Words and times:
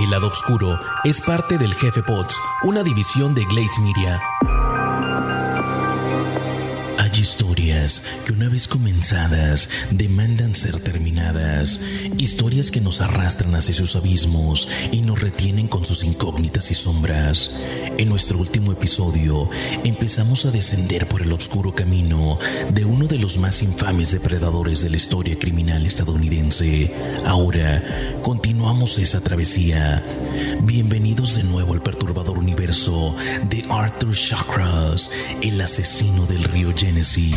El 0.00 0.08
lado 0.08 0.28
oscuro 0.28 0.78
es 1.04 1.20
parte 1.20 1.58
del 1.58 1.74
Jefe 1.74 2.02
Pods, 2.02 2.34
una 2.62 2.82
división 2.82 3.34
de 3.34 3.44
Glades 3.44 3.78
Media. 3.80 4.18
Historias 7.90 8.02
que 8.24 8.32
una 8.32 8.48
vez 8.48 8.68
comenzadas 8.68 9.68
demandan 9.90 10.54
ser 10.54 10.78
terminadas, 10.80 11.80
historias 12.16 12.70
que 12.70 12.80
nos 12.80 13.00
arrastran 13.00 13.54
hacia 13.54 13.74
sus 13.74 13.96
abismos 13.96 14.68
y 14.92 15.00
nos 15.02 15.20
retienen 15.20 15.66
con 15.66 15.84
sus 15.84 16.04
incógnitas 16.04 16.70
y 16.70 16.74
sombras. 16.74 17.50
En 17.96 18.08
nuestro 18.08 18.38
último 18.38 18.72
episodio 18.72 19.48
empezamos 19.84 20.46
a 20.46 20.50
descender 20.50 21.08
por 21.08 21.22
el 21.22 21.32
oscuro 21.32 21.74
camino 21.74 22.38
de 22.72 22.84
uno 22.84 23.06
de 23.06 23.18
los 23.18 23.38
más 23.38 23.62
infames 23.62 24.12
depredadores 24.12 24.82
de 24.82 24.90
la 24.90 24.96
historia 24.96 25.38
criminal 25.38 25.84
estadounidense. 25.86 26.92
Ahora 27.24 27.82
continuamos 28.22 28.98
esa 28.98 29.20
travesía. 29.20 30.04
Bienvenidos 30.62 31.36
de 31.36 31.44
nuevo 31.44 31.72
al 31.72 31.82
perturbador 31.82 32.38
universo 32.38 33.14
de 33.48 33.62
Arthur 33.70 34.14
Chakras, 34.14 35.10
el 35.42 35.60
asesino 35.60 36.26
del 36.26 36.44
río 36.44 36.72
Genesis. 36.76 37.34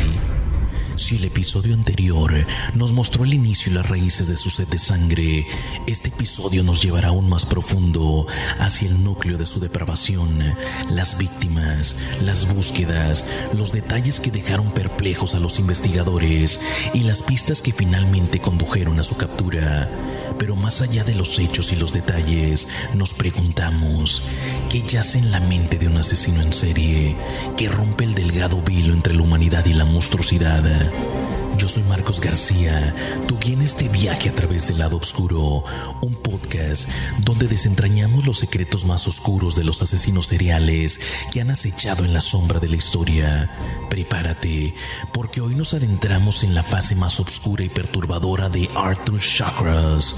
Si 0.95 1.15
el 1.15 1.23
episodio 1.25 1.73
anterior 1.73 2.45
nos 2.75 2.93
mostró 2.93 3.23
el 3.23 3.33
inicio 3.33 3.71
y 3.71 3.75
las 3.75 3.89
raíces 3.89 4.27
de 4.27 4.35
su 4.35 4.51
sed 4.51 4.67
de 4.67 4.77
sangre, 4.77 5.47
este 5.87 6.09
episodio 6.09 6.61
nos 6.61 6.83
llevará 6.83 7.09
aún 7.09 7.27
más 7.27 7.47
profundo 7.47 8.27
hacia 8.59 8.89
el 8.89 9.03
núcleo 9.03 9.39
de 9.39 9.47
su 9.47 9.59
depravación, 9.59 10.55
las 10.89 11.17
víctimas, 11.17 11.95
las 12.21 12.53
búsquedas, 12.53 13.25
los 13.53 13.71
detalles 13.71 14.19
que 14.19 14.29
dejaron 14.29 14.71
perplejos 14.71 15.33
a 15.33 15.39
los 15.39 15.57
investigadores 15.57 16.59
y 16.93 16.99
las 16.99 17.23
pistas 17.23 17.63
que 17.63 17.73
finalmente 17.73 18.39
condujeron 18.39 18.99
a 18.99 19.03
su 19.03 19.17
captura. 19.17 19.89
Pero 20.37 20.55
más 20.55 20.81
allá 20.81 21.03
de 21.03 21.15
los 21.15 21.39
hechos 21.39 21.71
y 21.71 21.75
los 21.75 21.93
detalles, 21.93 22.67
nos 22.93 23.13
preguntamos, 23.13 24.23
¿qué 24.69 24.81
yace 24.81 25.19
en 25.19 25.31
la 25.31 25.39
mente 25.39 25.77
de 25.77 25.87
un 25.87 25.97
asesino 25.97 26.41
en 26.41 26.53
serie 26.53 27.15
que 27.57 27.69
rompe 27.69 28.03
el 28.03 28.13
delgado 28.13 28.61
velo 28.63 28.93
entre 28.93 29.13
la 29.13 29.23
humanidad 29.23 29.65
y 29.65 29.73
la 29.73 29.85
monstruosidad? 29.85 30.82
semana. 30.83 31.22
Yo 31.63 31.69
soy 31.69 31.83
Marcos 31.83 32.19
García, 32.19 32.93
tu 33.25 33.39
guía 33.39 33.53
en 33.53 33.61
este 33.61 33.87
viaje 33.87 34.27
a 34.27 34.35
través 34.35 34.67
del 34.67 34.79
lado 34.79 34.97
oscuro, 34.97 35.63
un 36.01 36.13
podcast 36.13 36.89
donde 37.19 37.47
desentrañamos 37.47 38.27
los 38.27 38.39
secretos 38.39 38.83
más 38.83 39.07
oscuros 39.07 39.55
de 39.55 39.63
los 39.63 39.81
asesinos 39.81 40.25
seriales 40.25 40.99
que 41.31 41.39
han 41.39 41.51
acechado 41.51 42.03
en 42.03 42.13
la 42.13 42.19
sombra 42.19 42.59
de 42.59 42.67
la 42.67 42.75
historia. 42.75 43.49
Prepárate, 43.89 44.75
porque 45.13 45.39
hoy 45.39 45.55
nos 45.55 45.73
adentramos 45.73 46.43
en 46.43 46.53
la 46.53 46.63
fase 46.63 46.95
más 46.95 47.21
oscura 47.21 47.63
y 47.63 47.69
perturbadora 47.69 48.49
de 48.49 48.67
Arthur 48.75 49.21
Chakras. 49.21 50.17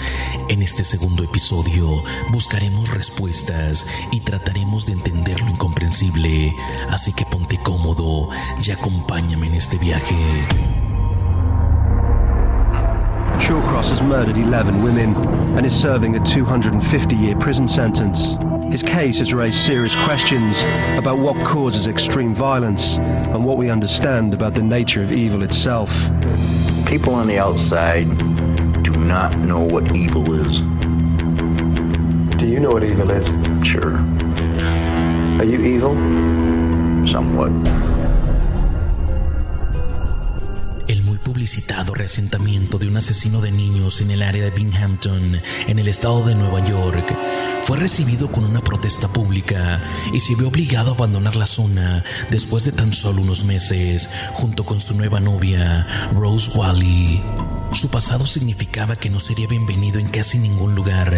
En 0.50 0.64
este 0.64 0.84
segundo 0.84 1.24
episodio 1.24 2.04
buscaremos 2.32 2.90
respuestas 2.90 3.86
y 4.12 4.22
trataremos 4.22 4.88
de 4.88 4.94
entender 4.94 5.40
lo 5.42 5.52
incomprensible, 5.52 6.56
así 6.90 7.14
que 7.14 7.28
ponte 7.28 7.60
cómodo 7.60 8.30
y 8.66 8.72
acompáñame 8.72 9.46
en 9.46 9.54
este 9.54 9.78
viaje. 9.78 10.16
Shawcross 13.42 13.90
has 13.90 14.02
murdered 14.02 14.38
11 14.38 14.84
women 14.84 15.14
and 15.58 15.66
is 15.66 15.74
serving 15.82 16.16
a 16.16 16.20
250 16.34 17.16
year 17.16 17.36
prison 17.40 17.68
sentence. 17.68 18.18
His 18.72 18.82
case 18.82 19.20
has 19.20 19.34
raised 19.34 19.58
serious 19.68 19.96
questions 20.06 20.56
about 20.98 21.20
what 21.20 21.36
causes 21.46 21.88
extreme 21.88 22.36
violence 22.36 22.82
and 23.00 23.46
what 23.46 23.58
we 23.58 23.70
understand 23.70 24.34
about 24.34 24.56
the 24.56 24.62
nature 24.62 25.04
of 25.04 25.12
evil 25.12 25.44
itself. 25.44 25.90
People 26.88 27.14
on 27.14 27.28
the 27.28 27.38
outside 27.38 28.08
do 28.84 28.92
not 28.98 29.38
know 29.38 29.64
what 29.64 29.96
evil 29.96 30.24
is. 30.46 30.60
Do 32.40 32.46
you 32.48 32.60
know 32.60 32.72
what 32.72 32.84
evil 32.84 33.12
is? 33.12 33.26
Sure, 33.68 33.96
Are 35.40 35.46
you 35.46 35.62
evil? 35.62 35.94
somewhat. 37.08 37.52
Publicitado 41.26 41.96
reasentamiento 41.96 42.78
de 42.78 42.88
un 42.88 42.98
asesino 42.98 43.42
de 43.42 43.52
niños 43.52 44.00
en 44.00 44.12
el 44.12 44.22
área 44.22 44.44
de 44.44 44.52
Binghamton, 44.52 45.42
en 45.68 45.80
el 45.80 45.88
estado 45.88 46.24
de 46.24 46.36
Nueva 46.36 46.64
York, 46.64 47.04
fue 47.64 47.78
recibido 47.78 48.32
con 48.32 48.46
una 48.46 48.62
protesta 48.62 49.08
pública 49.08 49.82
y 50.14 50.20
se 50.20 50.36
vio 50.36 50.50
obligado 50.50 50.92
a 50.92 50.94
abandonar 50.94 51.36
la 51.36 51.48
zona 51.48 52.04
después 52.30 52.64
de 52.64 52.74
tan 52.74 52.94
solo 52.94 53.24
unos 53.24 53.44
meses, 53.44 54.08
junto 54.34 54.66
con 54.66 54.80
su 54.80 54.94
nueva 54.94 55.20
novia, 55.20 56.10
Rose 56.14 56.52
Wally. 56.56 57.24
Su 57.76 57.90
pasado 57.90 58.26
significaba 58.26 58.96
que 58.96 59.10
no 59.10 59.20
sería 59.20 59.48
bienvenido 59.48 60.00
en 60.00 60.08
casi 60.08 60.40
ningún 60.40 60.76
lugar 60.76 61.14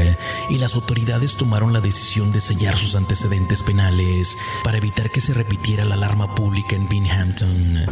y 0.50 0.58
las 0.58 0.74
autoridades 0.74 1.36
tomaron 1.36 1.72
la 1.72 1.82
decisión 1.82 2.32
de 2.32 2.42
sellar 2.42 2.76
sus 2.76 2.96
antecedentes 2.96 3.62
penales 3.62 4.36
para 4.64 4.78
evitar 4.78 5.12
que 5.12 5.22
se 5.22 5.36
repitiera 5.36 5.86
la 5.86 5.94
alarma 5.94 6.34
pública 6.34 6.76
en 6.76 6.90
Binghamton. 6.90 7.86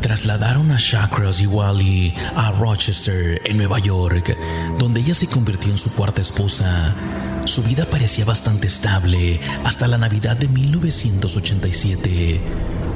Trasladaron 0.00 0.72
a 0.72 0.78
Chakras 0.78 1.40
y 1.40 1.46
Wally 1.46 2.12
a 2.34 2.50
Rochester, 2.50 3.40
en 3.44 3.56
Nueva 3.56 3.78
York, 3.78 4.36
donde 4.80 4.98
ella 4.98 5.14
se 5.14 5.28
convirtió 5.28 5.70
en 5.70 5.78
su 5.78 5.92
cuarta 5.92 6.20
esposa. 6.20 6.96
Su 7.44 7.62
vida 7.62 7.86
parecía 7.88 8.24
bastante 8.24 8.66
estable 8.66 9.40
hasta 9.62 9.86
la 9.86 9.96
Navidad 9.96 10.36
de 10.36 10.48
1987 10.48 12.42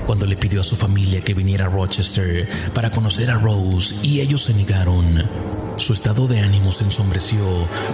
cuando 0.06 0.26
le 0.26 0.36
pidió 0.36 0.60
a 0.60 0.64
su 0.64 0.76
familia 0.76 1.20
que 1.22 1.34
viniera 1.34 1.66
a 1.66 1.68
Rochester 1.68 2.48
para 2.74 2.90
conocer 2.90 3.30
a 3.30 3.38
Rose 3.38 3.94
y 4.02 4.20
ellos 4.20 4.42
se 4.42 4.54
negaron. 4.54 5.24
Su 5.76 5.92
estado 5.92 6.28
de 6.28 6.40
ánimo 6.40 6.70
se 6.70 6.84
ensombreció 6.84 7.44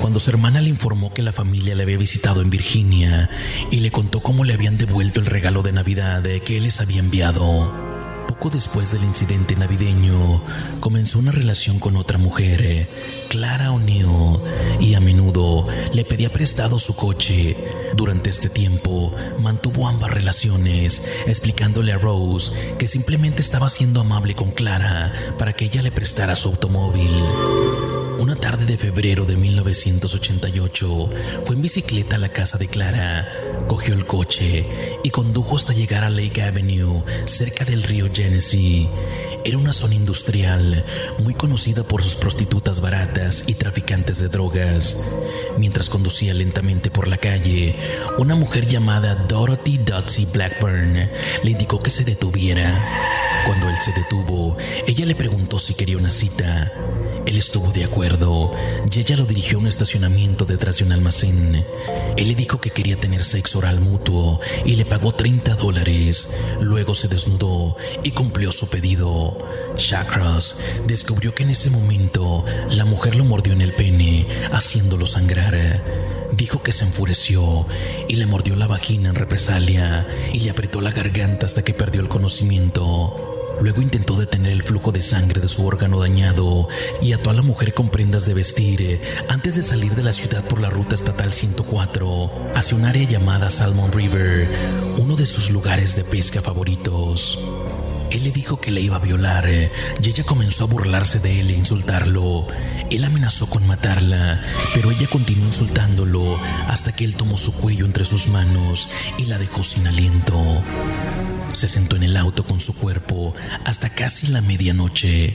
cuando 0.01 0.21
su 0.21 0.31
hermana 0.31 0.61
le 0.61 0.69
informó 0.69 1.13
que 1.13 1.23
la 1.23 1.33
familia 1.33 1.75
le 1.75 1.85
había 1.85 1.97
visitado 1.97 2.43
en 2.43 2.51
Virginia 2.51 3.31
y 3.71 3.81
le 3.81 3.91
contó 3.91 4.21
cómo 4.21 4.45
le 4.45 4.55
habían 4.55 4.77
devuelto 4.77 5.21
el 5.21 5.27
regalo 5.27 5.63
de 5.63 5.73
Navidad 5.73 6.23
que 6.45 6.57
él 6.57 6.65
les 6.65 6.81
había 6.81 6.99
enviado. 6.99 7.88
Poco 8.39 8.51
después 8.51 8.93
del 8.93 9.03
incidente 9.03 9.57
navideño, 9.57 10.41
comenzó 10.79 11.19
una 11.19 11.33
relación 11.33 11.81
con 11.81 11.97
otra 11.97 12.19
mujer, 12.19 12.89
Clara 13.29 13.73
O'Neill, 13.73 14.39
y 14.79 14.95
a 14.95 15.01
menudo 15.01 15.67
le 15.93 16.05
pedía 16.05 16.33
prestado 16.33 16.79
su 16.79 16.95
coche. 16.95 17.57
Durante 17.97 18.31
este 18.31 18.49
tiempo, 18.49 19.13
mantuvo 19.41 19.89
ambas 19.89 20.13
relaciones, 20.13 21.03
explicándole 21.27 21.91
a 21.91 21.99
Rose 21.99 22.77
que 22.79 22.87
simplemente 22.87 23.43
estaba 23.43 23.69
siendo 23.69 24.03
amable 24.03 24.37
con 24.37 24.53
Clara 24.53 25.13
para 25.37 25.55
que 25.55 25.65
ella 25.65 25.83
le 25.83 25.91
prestara 25.91 26.37
su 26.37 26.49
automóvil. 26.49 27.11
Tarde 28.49 28.65
de 28.65 28.79
febrero 28.79 29.27
de 29.27 29.37
1988 29.37 31.11
fue 31.45 31.55
en 31.55 31.61
bicicleta 31.61 32.17
a 32.17 32.19
la 32.19 32.31
casa 32.31 32.57
de 32.57 32.67
Clara, 32.67 33.29
cogió 33.69 33.93
el 33.93 34.07
coche 34.07 34.67
y 35.05 35.11
condujo 35.11 35.55
hasta 35.55 35.75
llegar 35.75 36.03
a 36.03 36.09
Lake 36.09 36.43
Avenue, 36.43 37.03
cerca 37.27 37.67
del 37.67 37.83
río 37.83 38.09
Genesee. 38.11 38.89
Era 39.45 39.59
una 39.59 39.75
zona 39.75 39.97
industrial 39.97 40.83
muy 41.23 41.35
conocida 41.35 41.85
por 41.85 42.03
sus 42.03 42.17
prostitutas 42.17 42.81
baratas 42.81 43.45
y 43.47 43.53
traficantes 43.53 44.19
de 44.19 44.31
drogas. 44.31 44.97
Mientras 45.59 45.91
conducía 45.91 46.33
lentamente 46.33 46.91
por 46.91 47.07
la 47.07 47.19
calle, 47.19 47.77
una 48.17 48.35
mujer 48.35 48.65
llamada 48.65 49.15
Dorothy 49.15 49.77
Dotsy 49.77 50.25
Blackburn 50.25 50.95
le 51.43 51.51
indicó 51.51 51.81
que 51.81 51.91
se 51.91 52.03
detuviera. 52.03 53.45
Cuando 53.45 53.69
él 53.69 53.77
se 53.83 53.93
detuvo, 53.93 54.57
ella 54.87 55.05
le 55.05 55.15
preguntó 55.15 55.59
si 55.59 55.75
quería 55.75 55.99
una 55.99 56.11
cita. 56.11 56.73
Él 57.29 57.37
estuvo 57.37 57.71
de 57.73 57.85
acuerdo 57.85 58.53
y 58.91 58.99
ella 59.01 59.19
lo 59.19 59.27
dirigió 59.27 59.59
a 59.59 59.61
un 59.61 59.67
estacionamiento 59.67 60.47
detrás 60.47 60.79
de 60.79 60.85
un 60.85 60.93
almacén. 60.93 61.63
Él 62.17 62.27
le 62.27 62.35
dijo 62.35 62.59
que 62.59 62.71
quería 62.71 62.97
tener 62.97 63.23
sexo 63.23 63.59
oral 63.59 63.81
mutuo 63.81 64.41
y 64.65 64.77
le 64.77 64.87
pagó 64.87 65.13
30 65.13 65.57
dólares. 65.57 66.35
Luego 66.59 66.95
se 66.95 67.07
desnudó 67.07 67.77
y 68.03 68.13
cumplió 68.13 68.51
su 68.51 68.71
pedido. 68.71 69.37
Chakras 69.77 70.59
descubrió 70.87 71.35
que 71.35 71.43
en 71.43 71.51
ese 71.51 71.69
momento 71.69 72.47
la 72.71 72.87
mujer 72.87 73.15
lo 73.15 73.27
mordió 73.27 73.53
en 73.53 73.61
el 73.61 73.75
pene, 73.75 74.27
haciéndolo 74.51 75.05
sangrar. 75.05 75.85
Dijo 76.33 76.63
que 76.63 76.73
se 76.73 76.87
enfureció 76.87 77.67
y 78.09 78.17
le 78.17 78.25
mordió 78.25 78.57
la 78.57 78.69
vagina 78.69 79.11
en 79.11 79.17
represalia 79.17 80.09
y 80.33 80.41
le 80.41 80.49
apretó 80.49 80.81
la 80.81 80.93
garganta 80.93 81.45
hasta 81.45 81.63
que 81.63 81.75
perdió 81.75 82.01
el 82.01 82.09
conocimiento. 82.09 83.38
Luego 83.61 83.83
intentó 83.83 84.15
detener 84.17 84.53
el 84.53 84.63
flujo 84.63 84.93
de 84.93 85.03
sangre 85.03 85.41
de 85.41 85.49
su 85.49 85.67
órgano 85.67 85.99
dañado 85.99 86.69
y 87.03 87.13
ató 87.13 87.31
a 87.31 87.35
la 87.35 87.43
mujer 87.43 87.75
con 87.75 87.89
prendas 87.89 88.25
de 88.25 88.35
vestir 88.35 89.01
antes 89.29 89.57
de 89.57 89.63
salir 89.63 89.95
de 89.95 90.03
la 90.03 90.13
ciudad 90.13 90.45
por 90.45 90.61
la 90.61 90.71
ruta 90.71 90.95
estatal 90.95 91.33
104 91.33 92.53
hacia 92.55 92.77
un 92.77 92.85
área 92.85 93.09
llamada 93.09 93.51
Salmon 93.51 93.93
River, 93.93 94.49
uno 94.99 95.17
de 95.17 95.27
sus 95.27 95.51
lugares 95.51 95.97
de 95.97 96.05
pesca 96.05 96.41
favoritos. 96.41 97.39
Él 98.11 98.25
le 98.25 98.31
dijo 98.31 98.59
que 98.59 98.71
le 98.71 98.81
iba 98.81 98.97
a 98.97 99.01
violar 99.01 99.49
y 99.49 100.09
ella 100.09 100.25
comenzó 100.25 100.65
a 100.65 100.67
burlarse 100.69 101.19
de 101.19 101.41
él 101.41 101.51
e 101.51 101.55
insultarlo. 101.55 102.47
Él 102.91 103.05
amenazó 103.05 103.51
con 103.51 103.67
matarla, 103.67 104.43
pero 104.75 104.91
ella 104.91 105.07
continuó 105.11 105.47
insultándolo 105.47 106.39
hasta 106.69 106.93
que 106.93 107.05
él 107.05 107.17
tomó 107.17 107.37
su 107.37 107.53
cuello 107.53 107.85
entre 107.85 108.07
sus 108.07 108.29
manos 108.29 108.89
y 109.19 109.27
la 109.27 109.39
dejó 109.39 109.63
sin 109.63 109.87
aliento. 109.87 110.63
Se 111.59 111.67
sentó 111.67 111.97
en 111.97 112.05
el 112.05 112.17
auto 112.17 112.45
con 112.45 112.61
su 112.61 112.73
cuerpo 112.73 113.35
hasta 113.65 113.91
casi 113.91 114.29
la 114.29 114.41
medianoche. 114.41 115.35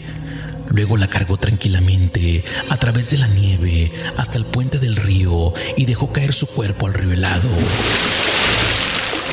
Luego 0.69 0.95
la 0.95 1.09
cargó 1.09 1.35
tranquilamente 1.35 2.45
a 2.69 2.77
través 2.77 3.09
de 3.09 3.17
la 3.17 3.27
nieve 3.27 3.91
hasta 4.15 4.37
el 4.37 4.45
puente 4.45 4.79
del 4.79 4.95
río 4.95 5.53
y 5.75 5.83
dejó 5.83 6.13
caer 6.13 6.31
su 6.31 6.47
cuerpo 6.47 6.87
al 6.87 6.93
río 6.93 7.11
helado. 7.11 7.49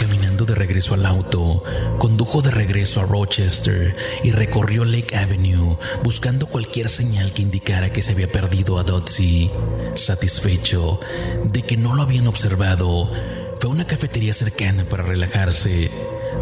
Caminando 0.00 0.44
de 0.44 0.56
regreso 0.56 0.94
al 0.94 1.06
auto, 1.06 1.62
condujo 1.98 2.42
de 2.42 2.50
regreso 2.50 3.02
a 3.02 3.04
Rochester 3.04 3.94
y 4.24 4.32
recorrió 4.32 4.84
Lake 4.84 5.16
Avenue 5.16 5.78
buscando 6.02 6.46
cualquier 6.46 6.88
señal 6.88 7.32
que 7.32 7.42
indicara 7.42 7.92
que 7.92 8.02
se 8.02 8.10
había 8.10 8.32
perdido 8.32 8.80
a 8.80 8.82
Dotsy. 8.82 9.48
Satisfecho 9.94 10.98
de 11.44 11.62
que 11.62 11.76
no 11.76 11.94
lo 11.94 12.02
habían 12.02 12.26
observado, 12.26 13.12
fue 13.60 13.70
a 13.70 13.72
una 13.72 13.86
cafetería 13.86 14.32
cercana 14.32 14.88
para 14.88 15.04
relajarse. 15.04 15.92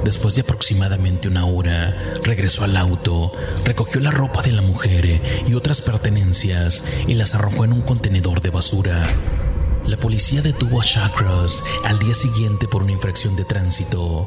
Después 0.04 0.34
de 0.34 0.42
aproximadamente 0.42 1.28
una 1.28 1.44
hora, 1.46 1.96
regresó 2.22 2.64
al 2.64 2.76
auto, 2.76 3.32
recogió 3.64 4.00
la 4.00 4.10
ropa 4.10 4.42
de 4.42 4.52
la 4.52 4.62
mujer 4.62 5.20
y 5.46 5.54
otras 5.54 5.82
pertenencias 5.82 6.84
y 7.06 7.14
las 7.14 7.34
arrojó 7.34 7.64
en 7.64 7.72
un 7.72 7.82
contenedor 7.82 8.40
de 8.40 8.50
basura. 8.50 9.06
La 9.88 9.96
policía 9.96 10.42
detuvo 10.42 10.82
a 10.82 10.84
Shawcross 10.84 11.64
al 11.84 11.98
día 11.98 12.12
siguiente 12.12 12.68
por 12.68 12.82
una 12.82 12.92
infracción 12.92 13.36
de 13.36 13.46
tránsito. 13.46 14.26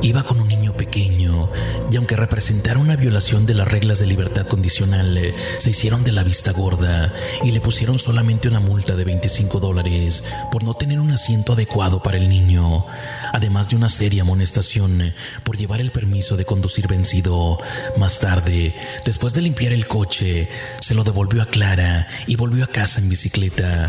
Iba 0.00 0.22
con 0.22 0.40
un 0.40 0.46
niño 0.46 0.76
pequeño 0.76 1.50
y 1.90 1.96
aunque 1.96 2.14
representara 2.14 2.78
una 2.78 2.94
violación 2.94 3.44
de 3.44 3.54
las 3.54 3.66
reglas 3.66 3.98
de 3.98 4.06
libertad 4.06 4.46
condicional, 4.46 5.34
se 5.58 5.70
hicieron 5.70 6.04
de 6.04 6.12
la 6.12 6.22
vista 6.22 6.52
gorda 6.52 7.12
y 7.42 7.50
le 7.50 7.60
pusieron 7.60 7.98
solamente 7.98 8.46
una 8.46 8.60
multa 8.60 8.94
de 8.94 9.04
25 9.04 9.58
dólares 9.58 10.22
por 10.52 10.62
no 10.62 10.74
tener 10.74 11.00
un 11.00 11.10
asiento 11.10 11.54
adecuado 11.54 12.00
para 12.00 12.18
el 12.18 12.28
niño, 12.28 12.86
además 13.32 13.68
de 13.70 13.76
una 13.76 13.88
seria 13.88 14.22
amonestación 14.22 15.14
por 15.42 15.56
llevar 15.56 15.80
el 15.80 15.90
permiso 15.90 16.36
de 16.36 16.44
conducir 16.44 16.86
vencido. 16.86 17.58
Más 17.96 18.20
tarde, 18.20 18.76
después 19.04 19.34
de 19.34 19.42
limpiar 19.42 19.72
el 19.72 19.88
coche, 19.88 20.48
se 20.80 20.94
lo 20.94 21.02
devolvió 21.02 21.42
a 21.42 21.46
Clara 21.46 22.06
y 22.28 22.36
volvió 22.36 22.62
a 22.62 22.68
casa 22.68 23.00
en 23.00 23.08
bicicleta. 23.08 23.88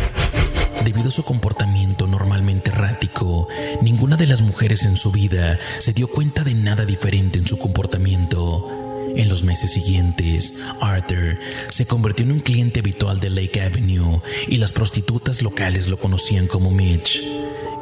Debido 0.83 1.09
a 1.09 1.11
su 1.11 1.23
comportamiento 1.23 2.07
normalmente 2.07 2.71
errático, 2.71 3.47
ninguna 3.81 4.17
de 4.17 4.27
las 4.27 4.41
mujeres 4.41 4.85
en 4.85 4.97
su 4.97 5.11
vida 5.11 5.57
se 5.79 5.93
dio 5.93 6.07
cuenta 6.07 6.43
de 6.43 6.53
nada 6.53 6.85
diferente 6.85 7.39
en 7.39 7.47
su 7.47 7.57
comportamiento. 7.57 8.69
En 9.15 9.29
los 9.29 9.43
meses 9.43 9.71
siguientes, 9.71 10.59
Arthur 10.81 11.37
se 11.69 11.85
convirtió 11.85 12.25
en 12.25 12.31
un 12.31 12.39
cliente 12.39 12.79
habitual 12.79 13.19
de 13.19 13.29
Lake 13.29 13.61
Avenue 13.61 14.21
y 14.47 14.57
las 14.57 14.71
prostitutas 14.71 15.41
locales 15.41 15.87
lo 15.87 15.99
conocían 15.99 16.47
como 16.47 16.71
Mitch. 16.71 17.21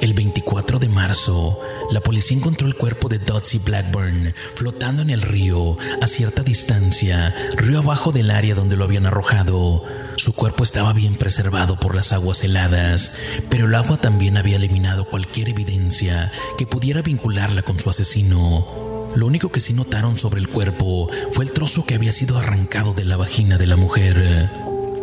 El 0.02 0.16
24 0.16 0.80
de 0.80 0.90
marzo, 0.90 1.60
la 1.92 2.02
policía 2.02 2.36
encontró 2.36 2.68
el 2.68 2.76
cuerpo 2.76 3.08
de 3.08 3.20
Dotsy 3.20 3.60
Blackburn 3.60 4.34
flotando 4.56 5.04
en 5.04 5.12
el 5.12 5.22
río 5.22 5.78
a 6.02 6.08
cierta 6.08 6.42
distancia, 6.42 7.36
río 7.56 7.78
abajo 7.78 8.12
del 8.12 8.32
área 8.32 8.56
donde 8.56 8.76
lo 8.76 8.84
habían 8.84 9.06
arrojado. 9.06 9.84
Su 10.16 10.34
cuerpo 10.34 10.64
estaba 10.64 10.92
bien 10.94 11.18
preservado 11.18 11.80
por 11.80 11.94
las 11.94 12.14
aguas 12.14 12.44
heladas, 12.44 13.16
pero 13.52 13.68
el 13.68 13.76
agua 13.76 13.98
también 13.98 14.38
había 14.38 14.56
eliminado 14.56 15.06
cualquier 15.06 15.50
evidencia 15.50 16.32
que 16.58 16.66
pudiera 16.66 17.04
vincularla 17.04 17.62
con 17.62 17.80
su 17.80 17.92
asesino. 17.92 19.12
Lo 19.16 19.28
único 19.28 19.52
que 19.52 19.60
sí 19.60 19.74
notaron 19.74 20.18
sobre 20.18 20.42
el 20.42 20.50
cuerpo 20.50 21.12
fue 21.32 21.46
el 21.46 21.52
trozo 21.52 21.86
que 21.86 21.94
había 21.94 22.12
sido 22.12 22.40
arrancado 22.40 22.96
de 22.96 23.06
la 23.06 23.18
vagina 23.18 23.60
de 23.60 23.68
la 23.68 23.76
mujer. 23.76 24.50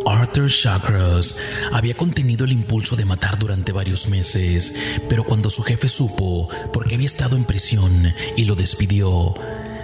Arthur 0.05 0.47
Shawcross 0.47 1.37
había 1.71 1.95
contenido 1.95 2.45
el 2.45 2.51
impulso 2.51 2.95
de 2.95 3.05
matar 3.05 3.37
durante 3.37 3.71
varios 3.71 4.07
meses, 4.07 4.75
pero 5.07 5.23
cuando 5.23 5.49
su 5.49 5.63
jefe 5.63 5.87
supo 5.87 6.49
porque 6.71 6.95
había 6.95 7.05
estado 7.05 7.35
en 7.35 7.45
prisión 7.45 8.13
y 8.35 8.45
lo 8.45 8.55
despidió, 8.55 9.33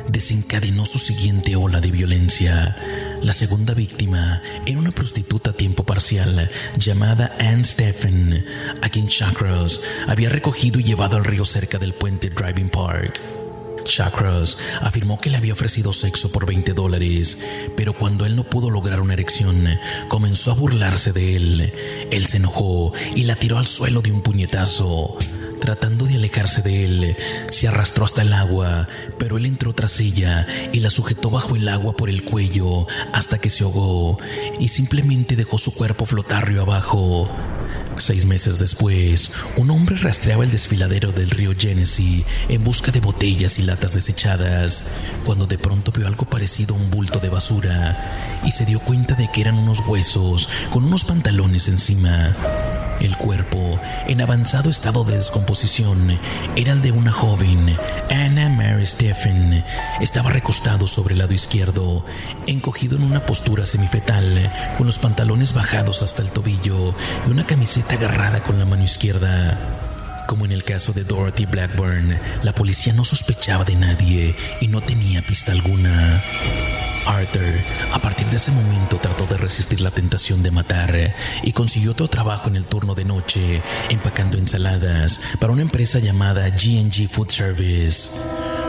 desencadenó 0.09 0.85
su 0.85 0.99
siguiente 0.99 1.55
ola 1.55 1.81
de 1.81 1.91
violencia. 1.91 2.75
La 3.21 3.33
segunda 3.33 3.73
víctima 3.73 4.41
era 4.65 4.79
una 4.79 4.91
prostituta 4.91 5.51
a 5.51 5.53
tiempo 5.53 5.83
parcial 5.83 6.49
llamada 6.77 7.35
Anne 7.39 7.65
Stephen, 7.65 8.45
a 8.81 8.89
quien 8.89 9.07
Shawcross 9.07 9.81
había 10.07 10.29
recogido 10.29 10.79
y 10.79 10.83
llevado 10.83 11.17
al 11.17 11.25
río 11.25 11.45
cerca 11.45 11.77
del 11.77 11.93
puente 11.93 12.29
Driving 12.29 12.69
Park. 12.69 13.34
Chakras 13.85 14.57
afirmó 14.81 15.19
que 15.19 15.29
le 15.29 15.37
había 15.37 15.53
ofrecido 15.53 15.93
sexo 15.93 16.31
por 16.31 16.45
20 16.45 16.73
dólares, 16.73 17.39
pero 17.77 17.93
cuando 17.93 18.25
él 18.25 18.35
no 18.35 18.43
pudo 18.43 18.69
lograr 18.69 18.99
una 18.99 19.13
erección, 19.13 19.67
comenzó 20.09 20.51
a 20.51 20.55
burlarse 20.55 21.13
de 21.13 21.35
él. 21.35 21.73
Él 22.11 22.25
se 22.25 22.37
enojó 22.37 22.93
y 23.15 23.23
la 23.23 23.35
tiró 23.35 23.57
al 23.57 23.67
suelo 23.67 24.01
de 24.01 24.11
un 24.11 24.21
puñetazo. 24.21 25.17
Tratando 25.61 26.05
de 26.05 26.15
alejarse 26.15 26.61
de 26.61 26.83
él, 26.83 27.17
se 27.49 27.67
arrastró 27.67 28.05
hasta 28.05 28.21
el 28.21 28.33
agua, 28.33 28.87
pero 29.17 29.37
él 29.37 29.45
entró 29.45 29.73
tras 29.73 29.99
ella 29.99 30.45
y 30.73 30.79
la 30.79 30.89
sujetó 30.89 31.29
bajo 31.29 31.55
el 31.55 31.67
agua 31.69 31.95
por 31.95 32.09
el 32.09 32.23
cuello 32.23 32.87
hasta 33.13 33.39
que 33.39 33.49
se 33.49 33.63
ahogó 33.63 34.17
y 34.59 34.67
simplemente 34.67 35.35
dejó 35.35 35.57
su 35.57 35.73
cuerpo 35.73 36.05
flotar 36.05 36.49
río 36.49 36.63
abajo. 36.63 37.29
Seis 37.97 38.25
meses 38.25 38.59
después, 38.59 39.31
un 39.55 39.71
hombre 39.71 39.95
rastreaba 39.95 40.43
el 40.43 40.51
desfiladero 40.51 41.11
del 41.11 41.29
río 41.29 41.53
Genesee 41.57 42.25
en 42.49 42.63
busca 42.63 42.91
de 42.91 42.99
botellas 42.99 43.57
y 43.57 43.61
latas 43.61 43.93
desechadas, 43.93 44.91
cuando 45.25 45.47
de 45.47 45.57
pronto 45.57 45.91
vio 45.91 46.05
algo 46.05 46.25
parecido 46.25 46.75
a 46.75 46.77
un 46.77 46.91
bulto 46.91 47.19
de 47.19 47.29
basura 47.29 48.41
y 48.43 48.51
se 48.51 48.65
dio 48.65 48.79
cuenta 48.79 49.15
de 49.15 49.29
que 49.31 49.41
eran 49.41 49.57
unos 49.57 49.79
huesos 49.87 50.49
con 50.71 50.83
unos 50.83 51.05
pantalones 51.05 51.67
encima. 51.69 52.35
El 53.05 53.17
cuerpo, 53.17 53.79
en 54.07 54.19
avanzado 54.19 54.71
estado 54.71 55.03
de 55.03 55.13
descomposición, 55.13 56.19
era 56.55 56.71
el 56.71 56.81
de 56.81 56.91
una 56.91 57.11
joven, 57.11 57.77
Anna 58.09 58.49
Mary 58.49 58.87
Stephen. 58.87 59.63
Estaba 60.01 60.31
recostado 60.31 60.87
sobre 60.87 61.13
el 61.13 61.19
lado 61.19 61.31
izquierdo, 61.31 62.03
encogido 62.47 62.97
en 62.97 63.03
una 63.03 63.23
postura 63.23 63.67
semifetal, 63.67 64.51
con 64.75 64.87
los 64.87 64.97
pantalones 64.97 65.53
bajados 65.53 66.01
hasta 66.01 66.23
el 66.23 66.31
tobillo 66.31 66.95
y 67.27 67.29
una 67.29 67.45
camiseta 67.45 67.93
agarrada 67.93 68.41
con 68.41 68.57
la 68.57 68.65
mano 68.65 68.83
izquierda. 68.83 69.59
Como 70.27 70.45
en 70.45 70.51
el 70.51 70.63
caso 70.63 70.91
de 70.91 71.03
Dorothy 71.03 71.45
Blackburn, 71.45 72.19
la 72.41 72.55
policía 72.55 72.91
no 72.93 73.05
sospechaba 73.05 73.65
de 73.65 73.75
nadie 73.75 74.35
y 74.61 74.67
no 74.67 74.81
tenía 74.81 75.21
pista 75.21 75.51
alguna. 75.51 76.23
Arthur, 77.07 77.53
a 77.93 77.99
partir 77.99 78.27
de 78.27 78.37
ese 78.37 78.51
momento, 78.51 78.97
trató 78.97 79.25
de 79.25 79.37
resistir 79.37 79.81
la 79.81 79.91
tentación 79.91 80.41
de 80.43 80.51
matar 80.51 81.13
y 81.43 81.51
consiguió 81.51 81.91
otro 81.91 82.07
trabajo 82.07 82.47
en 82.49 82.55
el 82.55 82.67
turno 82.67 82.95
de 82.95 83.05
noche, 83.05 83.61
empacando 83.89 84.37
ensaladas 84.37 85.19
para 85.39 85.53
una 85.53 85.61
empresa 85.61 85.99
llamada 85.99 86.49
GG 86.49 87.07
Food 87.09 87.29
Service. 87.29 88.11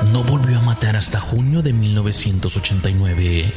No 0.04 0.22
volvió 0.24 0.58
a 0.58 0.62
matar 0.62 0.96
hasta 0.96 1.20
junio 1.20 1.62
de 1.62 1.72
1989. 1.72 3.52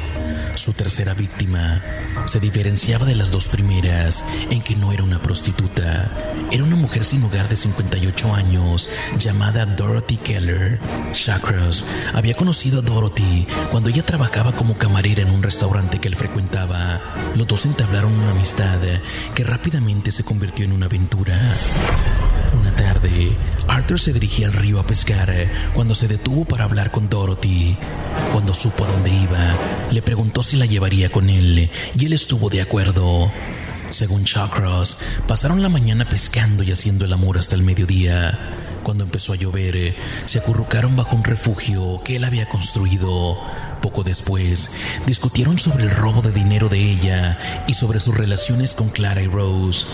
Su 0.56 0.74
tercera 0.74 1.14
víctima 1.14 1.82
se 2.26 2.40
diferenciaba 2.40 3.06
de 3.06 3.16
las 3.16 3.32
dos 3.32 3.48
primeras 3.48 4.26
en 4.50 4.62
que 4.62 4.76
no 4.76 4.92
era 4.92 5.04
una 5.04 5.22
prostituta. 5.22 6.12
Era 6.52 6.64
una 6.64 6.76
mujer 6.76 7.06
sin 7.06 7.24
hogar 7.24 7.48
de 7.48 7.56
58 7.56 8.34
años 8.34 8.90
llamada 9.18 9.66
Dorothy 9.66 10.18
Keller. 10.18 10.80
Shakros 11.14 11.86
había 12.14 12.34
conocido 12.34 12.80
a 12.80 12.82
Dorothy 12.82 13.48
cuando 13.72 13.90
ella 13.90 14.06
trabajaba 14.06 14.54
como 14.54 14.78
camarera 14.78 15.22
en 15.22 15.30
un 15.30 15.44
restaurante 15.44 16.00
que 16.00 16.08
él 16.08 16.16
frecuentaba. 16.16 17.00
Los 17.36 17.48
dos 17.48 17.66
entablaron 17.66 18.14
una 18.14 18.32
amistad 18.32 18.80
que 19.36 19.44
rápidamente 19.44 20.12
se 20.12 20.24
convirtió 20.24 20.66
en 20.66 20.74
una 20.74 20.88
aventura. 20.88 21.38
Tarde, 22.80 23.36
Arthur 23.68 24.00
se 24.00 24.14
dirigía 24.14 24.48
al 24.48 24.54
río 24.54 24.80
a 24.80 24.88
pescar 24.88 25.36
cuando 25.74 25.94
se 25.94 26.08
detuvo 26.08 26.46
para 26.46 26.64
hablar 26.64 26.92
con 26.92 27.10
Dorothy. 27.10 27.76
Cuando 28.32 28.54
supo 28.54 28.86
a 28.86 28.88
dónde 28.88 29.12
iba, 29.12 29.54
le 29.92 30.02
preguntó 30.02 30.42
si 30.42 30.56
la 30.56 30.66
llevaría 30.66 31.12
con 31.12 31.30
él 31.30 31.70
y 31.98 32.06
él 32.06 32.14
estuvo 32.14 32.50
de 32.50 32.62
acuerdo. 32.62 33.34
Según 33.90 34.24
Shawcross, 34.24 35.00
pasaron 35.28 35.62
la 35.62 35.68
mañana 35.68 36.08
pescando 36.08 36.64
y 36.64 36.72
haciendo 36.72 37.04
el 37.04 37.12
amor 37.12 37.38
hasta 37.38 37.58
el 37.58 37.64
mediodía. 37.64 38.40
Cuando 38.84 39.04
empezó 39.04 39.34
a 39.34 39.36
llover, 39.36 39.96
se 40.26 40.40
acurrucaron 40.40 40.96
bajo 40.96 41.16
un 41.16 41.24
refugio 41.24 42.02
que 42.04 42.16
él 42.16 42.24
había 42.24 42.48
construido. 42.48 43.38
Poco 43.82 44.04
después, 44.04 44.72
discutieron 45.06 45.58
sobre 45.58 45.84
el 45.84 45.90
robo 45.90 46.22
de 46.22 46.32
dinero 46.32 46.70
de 46.70 46.80
ella 46.80 47.38
y 47.68 47.74
sobre 47.74 48.00
sus 48.00 48.18
relaciones 48.18 48.76
con 48.76 48.90
Clara 48.90 49.22
y 49.22 49.28
Rose. 49.28 49.88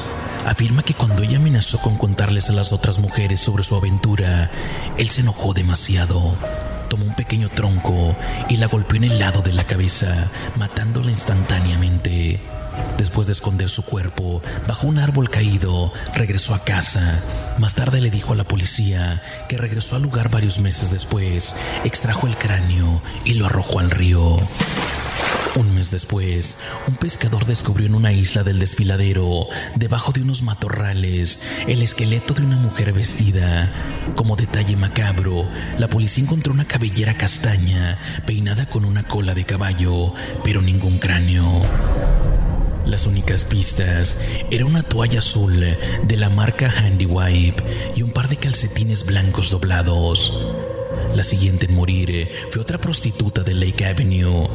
Afirma 0.45 0.83
que 0.83 0.93
cuando 0.93 1.23
ella 1.23 1.37
amenazó 1.37 1.79
con 1.79 1.97
contarles 1.97 2.49
a 2.49 2.53
las 2.53 2.71
otras 2.71 2.99
mujeres 2.99 3.39
sobre 3.39 3.63
su 3.63 3.75
aventura, 3.75 4.51
él 4.97 5.09
se 5.09 5.21
enojó 5.21 5.53
demasiado. 5.53 6.35
tomó 6.89 7.05
un 7.05 7.15
pequeño 7.15 7.49
tronco 7.49 8.15
y 8.47 8.57
la 8.57 8.67
golpeó 8.67 8.97
en 8.97 9.05
el 9.05 9.19
lado 9.19 9.41
de 9.41 9.53
la 9.53 9.63
cabeza, 9.63 10.29
matándola 10.55 11.09
instantáneamente. 11.09 12.39
Después 12.97 13.27
de 13.27 13.33
esconder 13.33 13.69
su 13.69 13.83
cuerpo 13.83 14.41
bajo 14.67 14.87
un 14.87 14.99
árbol 14.99 15.29
caído, 15.29 15.91
regresó 16.13 16.55
a 16.55 16.63
casa. 16.63 17.21
Más 17.57 17.73
tarde 17.75 18.01
le 18.01 18.09
dijo 18.09 18.33
a 18.33 18.35
la 18.35 18.47
policía 18.47 19.21
que 19.49 19.57
regresó 19.57 19.95
al 19.95 20.01
lugar 20.01 20.29
varios 20.29 20.59
meses 20.59 20.91
después, 20.91 21.55
extrajo 21.83 22.27
el 22.27 22.37
cráneo 22.37 23.01
y 23.23 23.35
lo 23.35 23.45
arrojó 23.45 23.79
al 23.79 23.91
río. 23.91 24.37
Un 25.55 25.73
mes 25.73 25.89
después, 25.89 26.57
un 26.85 26.97
pescador 26.97 27.45
descubrió 27.45 27.87
en 27.87 27.95
una 27.95 28.11
isla 28.11 28.43
del 28.43 28.59
desfiladero, 28.59 29.47
debajo 29.75 30.11
de 30.11 30.21
unos 30.21 30.41
matorrales, 30.41 31.39
el 31.65 31.81
esqueleto 31.81 32.33
de 32.33 32.41
una 32.41 32.57
mujer 32.57 32.91
vestida. 32.91 33.71
Como 34.17 34.35
detalle 34.35 34.75
macabro, 34.75 35.47
la 35.77 35.87
policía 35.87 36.25
encontró 36.25 36.51
una 36.51 36.65
cabellera 36.65 37.15
castaña, 37.15 37.97
peinada 38.25 38.65
con 38.65 38.83
una 38.83 39.03
cola 39.03 39.33
de 39.33 39.45
caballo, 39.45 40.13
pero 40.43 40.61
ningún 40.61 40.97
cráneo. 40.97 41.61
Las 42.85 43.07
únicas 43.07 43.45
pistas 43.45 44.19
era 44.51 44.65
una 44.65 44.83
toalla 44.83 45.19
azul 45.19 45.59
de 46.03 46.17
la 46.17 46.29
marca 46.29 46.69
Handy 46.69 47.05
Wipe 47.05 47.63
y 47.95 48.03
un 48.03 48.11
par 48.11 48.29
de 48.29 48.37
calcetines 48.37 49.05
blancos 49.05 49.49
doblados. 49.49 50.53
La 51.15 51.23
siguiente 51.23 51.65
en 51.65 51.75
morir 51.75 52.29
fue 52.51 52.61
otra 52.61 52.77
prostituta 52.77 53.41
de 53.43 53.53
Lake 53.53 53.85
Avenue, 53.85 54.47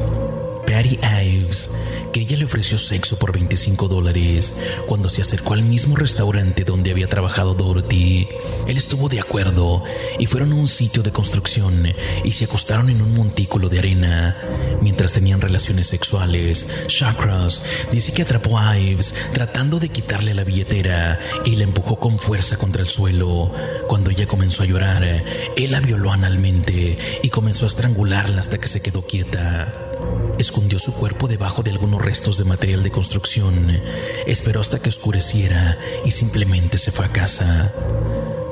Patty 0.71 0.97
Ives, 1.25 1.75
que 2.13 2.21
ella 2.21 2.37
le 2.37 2.45
ofreció 2.45 2.77
sexo 2.77 3.19
por 3.19 3.33
25 3.33 3.89
dólares 3.89 4.57
cuando 4.87 5.09
se 5.09 5.21
acercó 5.21 5.53
al 5.53 5.63
mismo 5.63 5.97
restaurante 5.97 6.63
donde 6.63 6.91
había 6.91 7.09
trabajado 7.09 7.53
Dorothy. 7.55 8.29
Él 8.67 8.77
estuvo 8.77 9.09
de 9.09 9.19
acuerdo 9.19 9.83
y 10.17 10.27
fueron 10.27 10.53
a 10.53 10.55
un 10.55 10.69
sitio 10.69 11.03
de 11.03 11.11
construcción 11.11 11.93
y 12.23 12.31
se 12.31 12.45
acostaron 12.45 12.89
en 12.89 13.01
un 13.01 13.13
montículo 13.13 13.67
de 13.67 13.79
arena. 13.79 14.37
Mientras 14.81 15.11
tenían 15.11 15.41
relaciones 15.41 15.87
sexuales, 15.87 16.67
Chakras 16.87 17.63
dice 17.91 18.13
que 18.13 18.21
atrapó 18.21 18.57
a 18.57 18.79
Ives 18.79 19.13
tratando 19.33 19.77
de 19.77 19.89
quitarle 19.89 20.33
la 20.33 20.45
billetera 20.45 21.19
y 21.43 21.57
la 21.57 21.63
empujó 21.63 21.99
con 21.99 22.17
fuerza 22.17 22.55
contra 22.55 22.81
el 22.81 22.87
suelo. 22.87 23.51
Cuando 23.87 24.09
ella 24.09 24.25
comenzó 24.25 24.63
a 24.63 24.67
llorar, 24.67 25.03
él 25.03 25.71
la 25.71 25.81
violó 25.81 26.13
analmente 26.13 26.97
y 27.21 27.29
comenzó 27.29 27.65
a 27.65 27.67
estrangularla 27.67 28.39
hasta 28.39 28.57
que 28.57 28.69
se 28.69 28.81
quedó 28.81 29.05
quieta. 29.05 29.90
Escondió 30.37 30.79
su 30.79 30.93
cuerpo 30.93 31.27
debajo 31.27 31.61
de 31.61 31.71
algunos 31.71 32.01
restos 32.01 32.37
de 32.37 32.45
material 32.45 32.83
de 32.83 32.91
construcción, 32.91 33.79
esperó 34.25 34.59
hasta 34.59 34.79
que 34.79 34.89
oscureciera 34.89 35.77
y 36.03 36.11
simplemente 36.11 36.77
se 36.77 36.91
fue 36.91 37.05
a 37.05 37.11
casa. 37.11 37.73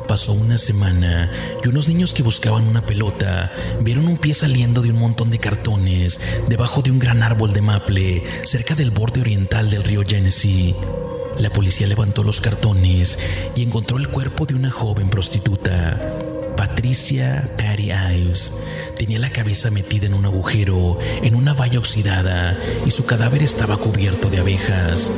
Pasó 0.08 0.34
una 0.34 0.58
semana 0.58 1.32
y 1.64 1.68
unos 1.68 1.88
niños 1.88 2.14
que 2.16 2.24
buscaban 2.24 2.68
una 2.68 2.86
pelota 2.86 3.52
vieron 3.82 4.08
un 4.08 4.18
pie 4.18 4.34
saliendo 4.34 4.82
de 4.82 4.90
un 4.90 4.98
montón 4.98 5.30
de 5.30 5.38
cartones 5.38 6.20
debajo 6.48 6.82
de 6.82 6.90
un 6.92 6.98
gran 6.98 7.22
árbol 7.22 7.54
de 7.54 7.62
maple 7.62 8.24
cerca 8.44 8.74
del 8.74 8.90
borde 8.90 9.22
oriental 9.22 9.70
del 9.70 9.84
río 9.84 10.04
Genesee. 10.04 10.76
La 11.38 11.52
policía 11.52 11.88
levantó 11.88 12.24
los 12.24 12.42
cartones 12.42 13.20
y 13.56 13.64
encontró 13.64 13.98
el 13.98 14.10
cuerpo 14.10 14.46
de 14.46 14.56
una 14.56 14.72
joven 14.72 15.10
prostituta. 15.10 16.18
Patricia 16.58 17.50
Patty 17.58 17.92
Ives 17.92 18.60
tenía 19.00 19.18
la 19.18 19.32
cabeza 19.32 19.72
metida 19.72 20.08
en 20.08 20.14
un 20.14 20.26
agujero, 20.26 21.00
en 21.24 21.34
una 21.34 21.54
valla 21.54 21.80
oxidada, 21.80 22.60
y 22.86 22.92
su 22.92 23.06
cadáver 23.06 23.42
estaba 23.42 23.78
cubierto 23.78 24.30
de 24.30 24.40
abejas. 24.40 25.10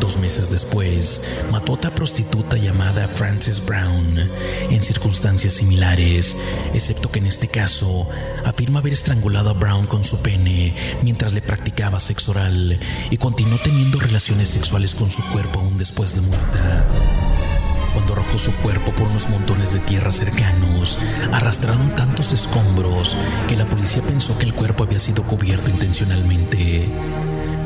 Dos 0.00 0.18
meses 0.18 0.50
después, 0.50 1.22
mató 1.52 1.72
a 1.72 1.74
otra 1.76 1.94
prostituta 1.94 2.56
llamada 2.56 3.06
Frances 3.06 3.64
Brown, 3.64 4.18
en 4.68 4.82
circunstancias 4.82 5.54
similares, 5.54 6.36
excepto 6.74 7.12
que 7.12 7.20
en 7.20 7.26
este 7.26 7.46
caso 7.46 8.08
afirma 8.44 8.80
haber 8.80 8.92
estrangulado 8.92 9.50
a 9.50 9.54
Brown 9.54 9.86
con 9.86 10.02
su 10.02 10.18
pene 10.18 10.74
mientras 11.02 11.32
le 11.32 11.40
practicaba 11.40 12.00
sexo 12.00 12.32
oral 12.32 12.80
y 13.10 13.16
continuó 13.16 13.58
teniendo 13.62 14.00
relaciones 14.00 14.48
sexuales 14.48 14.92
con 14.96 15.08
su 15.08 15.22
cuerpo 15.30 15.60
aún 15.60 15.78
después 15.78 16.16
de 16.16 16.20
muerta. 16.20 17.23
Cuando 17.94 18.12
arrojó 18.12 18.38
su 18.38 18.52
cuerpo 18.56 18.92
por 18.92 19.06
unos 19.06 19.28
montones 19.30 19.72
de 19.72 19.78
tierra 19.78 20.10
cercanos, 20.10 20.98
arrastraron 21.32 21.94
tantos 21.94 22.32
escombros 22.32 23.16
que 23.46 23.56
la 23.56 23.68
policía 23.68 24.02
pensó 24.02 24.36
que 24.36 24.46
el 24.46 24.54
cuerpo 24.54 24.82
había 24.82 24.98
sido 24.98 25.22
cubierto 25.22 25.70
intencionalmente. 25.70 26.90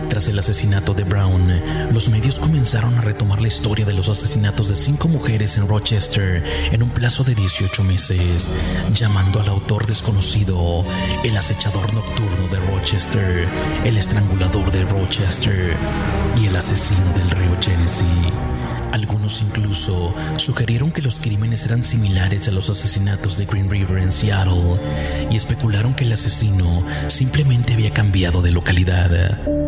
Tras 0.09 0.29
el 0.29 0.39
asesinato 0.39 0.93
de 0.93 1.05
Brown, 1.05 1.63
los 1.93 2.11
medios 2.11 2.39
comenzaron 2.39 2.97
a 2.99 3.01
retomar 3.01 3.41
la 3.41 3.49
historia 3.49 3.87
de 3.87 3.93
los 3.95 4.09
asesinatos 4.09 4.69
de 4.69 4.77
cinco 4.77 5.09
mujeres 5.09 5.57
en 5.57 5.67
Rochester 5.67 6.45
en 6.73 6.83
un 6.83 6.91
plazo 6.91 7.25
de 7.25 7.35
18 7.35 7.85
meses, 7.85 8.51
llamando 8.93 9.41
al 9.41 9.49
autor 9.49 9.87
desconocido 9.87 10.85
el 11.25 11.37
acechador 11.37 11.93
nocturno 11.95 12.49
de 12.49 12.61
Rochester, 12.71 13.49
el 13.85 13.97
estrangulador 13.97 14.71
de 14.73 14.85
Rochester 14.85 15.77
y 16.37 16.47
el 16.47 16.57
asesino 16.57 17.13
del 17.15 17.31
río 17.31 17.57
Genesee. 17.61 18.48
Algunos 18.93 19.43
incluso 19.43 20.15
sugirieron 20.37 20.91
que 20.91 21.03
los 21.03 21.19
crímenes 21.21 21.65
eran 21.67 21.85
similares 21.85 22.49
a 22.49 22.51
los 22.51 22.71
asesinatos 22.71 23.39
de 23.39 23.47
Green 23.47 23.71
River 23.71 23.99
en 23.99 24.11
Seattle 24.11 24.81
y 25.31 25.37
especularon 25.37 25.95
que 25.95 26.05
el 26.05 26.13
asesino 26.13 26.85
simplemente 27.09 27.75
había 27.75 27.93
cambiado 27.93 28.43
de 28.43 28.51
localidad. 28.51 29.68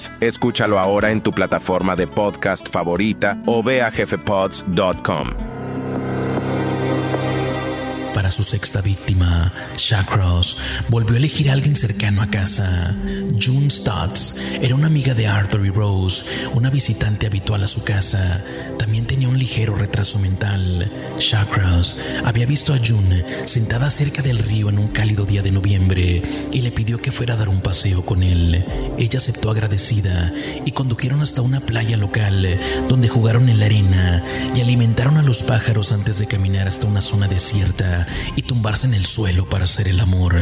Escúchalo 0.21 0.79
ahora 0.79 1.11
en 1.11 1.21
tu 1.21 1.31
plataforma 1.31 1.95
de 1.95 2.07
podcast 2.07 2.69
favorita 2.71 3.37
o 3.45 3.61
ve 3.61 3.81
a 3.81 3.91
jefepods.com. 3.91 5.50
Su 8.31 8.43
sexta 8.43 8.79
víctima, 8.79 9.51
Shacross 9.75 10.55
volvió 10.87 11.15
a 11.15 11.19
elegir 11.19 11.49
a 11.49 11.53
alguien 11.53 11.75
cercano 11.75 12.21
a 12.21 12.29
casa. 12.29 12.95
June 13.37 13.69
Stutz 13.69 14.35
era 14.61 14.73
una 14.73 14.87
amiga 14.87 15.13
de 15.13 15.27
Arthur 15.27 15.65
y 15.65 15.69
Rose, 15.69 16.23
una 16.53 16.69
visitante 16.69 17.27
habitual 17.27 17.61
a 17.63 17.67
su 17.67 17.83
casa. 17.83 18.41
También 18.79 19.05
tenía 19.05 19.27
un 19.27 19.37
ligero 19.37 19.75
retraso 19.75 20.17
mental. 20.17 20.89
Shacross 21.17 21.97
había 22.23 22.45
visto 22.45 22.73
a 22.73 22.79
June 22.79 23.25
sentada 23.45 23.89
cerca 23.89 24.21
del 24.21 24.39
río 24.39 24.69
en 24.69 24.79
un 24.79 24.87
cálido 24.87 25.25
día 25.25 25.41
de 25.41 25.51
noviembre 25.51 26.21
y 26.53 26.61
le 26.61 26.71
pidió 26.71 27.01
que 27.01 27.11
fuera 27.11 27.33
a 27.33 27.37
dar 27.37 27.49
un 27.49 27.61
paseo 27.61 28.05
con 28.05 28.23
él. 28.23 28.65
Ella 28.97 29.17
aceptó 29.17 29.51
agradecida 29.51 30.31
y 30.65 30.71
condujeron 30.71 31.21
hasta 31.21 31.41
una 31.41 31.59
playa 31.59 31.97
local 31.97 32.47
donde 32.87 33.09
jugaron 33.09 33.49
en 33.49 33.59
la 33.59 33.65
arena 33.65 34.23
y 34.55 34.61
alimentaron 34.61 35.17
a 35.17 35.21
los 35.21 35.43
pájaros 35.43 35.91
antes 35.91 36.17
de 36.17 36.27
caminar 36.27 36.69
hasta 36.69 36.87
una 36.87 37.01
zona 37.01 37.27
desierta 37.27 38.07
y 38.35 38.41
tumbarse 38.43 38.87
en 38.87 38.93
el 38.93 39.05
suelo 39.05 39.47
para 39.49 39.65
hacer 39.65 39.87
el 39.87 39.99
amor. 39.99 40.35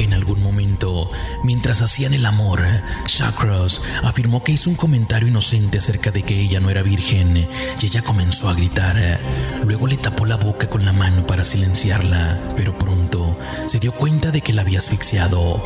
En 0.00 0.14
algún 0.14 0.42
momento, 0.42 1.10
mientras 1.44 1.82
hacían 1.82 2.14
el 2.14 2.24
amor, 2.24 2.62
Shacross 3.06 3.82
afirmó 4.02 4.42
que 4.42 4.52
hizo 4.52 4.70
un 4.70 4.76
comentario 4.76 5.28
inocente 5.28 5.76
acerca 5.76 6.10
de 6.10 6.22
que 6.22 6.40
ella 6.40 6.58
no 6.58 6.70
era 6.70 6.82
virgen 6.82 7.36
y 7.36 7.84
ella 7.84 8.00
comenzó 8.00 8.48
a 8.48 8.54
gritar. 8.54 9.20
Luego 9.62 9.86
le 9.86 9.98
tapó 9.98 10.24
la 10.24 10.38
boca 10.38 10.70
con 10.70 10.86
la 10.86 10.94
mano 10.94 11.26
para 11.26 11.44
silenciarla, 11.44 12.40
pero 12.56 12.78
pronto 12.78 13.36
se 13.66 13.78
dio 13.78 13.92
cuenta 13.92 14.30
de 14.30 14.40
que 14.40 14.54
la 14.54 14.62
había 14.62 14.78
asfixiado. 14.78 15.62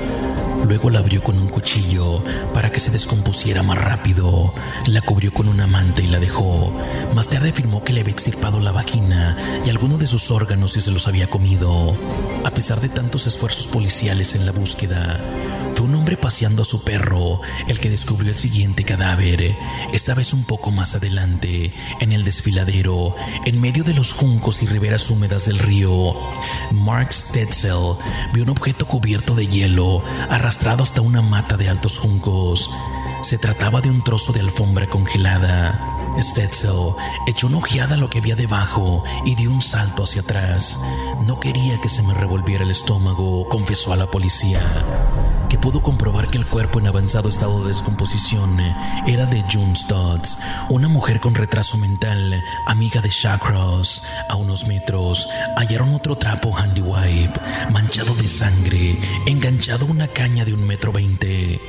Luego 0.67 0.91
la 0.91 1.01
abrió 1.01 1.23
con 1.23 1.39
un 1.39 1.49
cuchillo 1.49 2.25
para 2.55 2.71
que 2.71 2.81
se 2.81 2.91
descompusiera 2.91 3.63
más 3.63 3.79
rápido. 3.79 4.53
La 4.87 5.03
cubrió 5.03 5.33
con 5.33 5.47
una 5.47 5.67
manta 5.67 6.03
y 6.03 6.07
la 6.07 6.19
dejó. 6.19 6.73
Más 7.15 7.29
tarde 7.29 7.51
afirmó 7.51 7.85
que 7.85 7.93
le 7.93 8.01
había 8.01 8.13
extirpado 8.13 8.59
la 8.59 8.73
vagina 8.73 9.37
y 9.65 9.71
algunos 9.71 10.01
de 10.01 10.07
sus 10.07 10.31
órganos 10.31 10.77
y 10.77 10.81
se 10.81 10.91
los 10.91 11.07
había 11.07 11.29
comido. 11.29 11.97
A 12.45 12.51
pesar 12.51 12.81
de 12.81 12.89
tantos 12.89 13.27
esfuerzos 13.27 13.69
policiales 13.69 14.24
en 14.33 14.47
la 14.47 14.53
búsqueda, 14.53 15.21
fue 15.75 15.87
un 15.87 15.95
hombre 15.97 16.17
paseando 16.17 16.63
a 16.63 16.65
su 16.65 16.83
perro 16.83 17.43
el 17.69 17.79
que 17.79 17.91
descubrió 17.91 18.31
el 18.31 18.39
siguiente 18.39 18.85
cadáver, 18.85 19.55
esta 19.93 20.15
vez 20.15 20.33
un 20.33 20.45
poco 20.45 20.71
más 20.71 20.95
adelante, 20.95 21.75
en 22.01 22.13
el 22.13 22.25
desfiladero, 22.25 23.15
en 23.45 23.61
medio 23.61 23.85
de 23.85 23.93
los 23.93 24.15
juncos 24.15 24.63
y 24.63 24.67
riberas 24.67 25.11
húmedas 25.11 25.45
del 25.45 25.59
río. 25.59 26.15
Mark 26.71 27.13
Stetzel 27.13 27.97
vio 28.33 28.45
un 28.45 28.51
objeto 28.51 28.87
cubierto 28.87 29.35
de 29.35 29.47
hielo, 29.47 30.03
arrastrado 30.31 30.83
hasta 30.83 31.03
una 31.03 31.21
mata 31.21 31.59
de 31.59 31.69
altos 31.69 31.99
juncos. 31.99 32.71
Se 33.23 33.37
trataba 33.37 33.83
de 33.83 33.91
un 33.91 34.03
trozo 34.03 34.33
de 34.33 34.41
alfombra 34.41 34.87
congelada. 34.87 36.04
Stetzel 36.21 36.95
echó 37.27 37.47
una 37.47 37.59
ojeada 37.59 37.95
a 37.95 37.99
lo 37.99 38.11
que 38.11 38.19
había 38.19 38.37
debajo 38.37 39.03
y 39.25 39.35
dio 39.35 39.51
un 39.51 39.63
salto 39.63 40.03
hacia 40.03 40.23
atrás. 40.23 40.79
No 41.27 41.41
quería 41.41 41.81
que 41.81 41.89
se 41.89 42.03
me 42.03 42.15
revolviera 42.15 42.65
el 42.65 42.71
estómago, 42.71 43.49
confesó 43.49 43.93
a 43.93 43.97
la 43.97 44.11
policía 44.11 44.61
que 45.55 45.59
pudo 45.61 45.85
comprobar 45.85 46.27
que 46.27 46.37
el 46.37 46.47
cuerpo 46.47 46.81
en 46.81 46.89
avanzado 46.89 47.29
estado 47.29 47.63
de 47.63 47.69
descomposición 47.69 48.59
era 49.07 49.25
de 49.27 49.45
June 49.49 49.77
Stotts, 49.77 50.39
una 50.69 50.89
mujer 50.89 51.21
con 51.21 51.33
retraso 51.33 51.77
mental, 51.77 52.43
amiga 52.67 53.01
de 53.01 53.09
Shawcross. 53.09 54.03
A 54.29 54.35
unos 54.35 54.67
metros 54.67 55.29
hallaron 55.57 55.95
otro 55.95 56.17
trapo 56.17 56.53
handy 56.57 56.81
wipe, 56.81 57.41
manchado 57.71 58.15
de 58.17 58.27
sangre, 58.27 58.99
enganchado 59.27 59.87
a 59.87 59.91
una 59.91 60.09
caña 60.09 60.45
de 60.45 60.55
un 60.55 60.67
metro 60.67 60.91
veinte. 60.91 61.61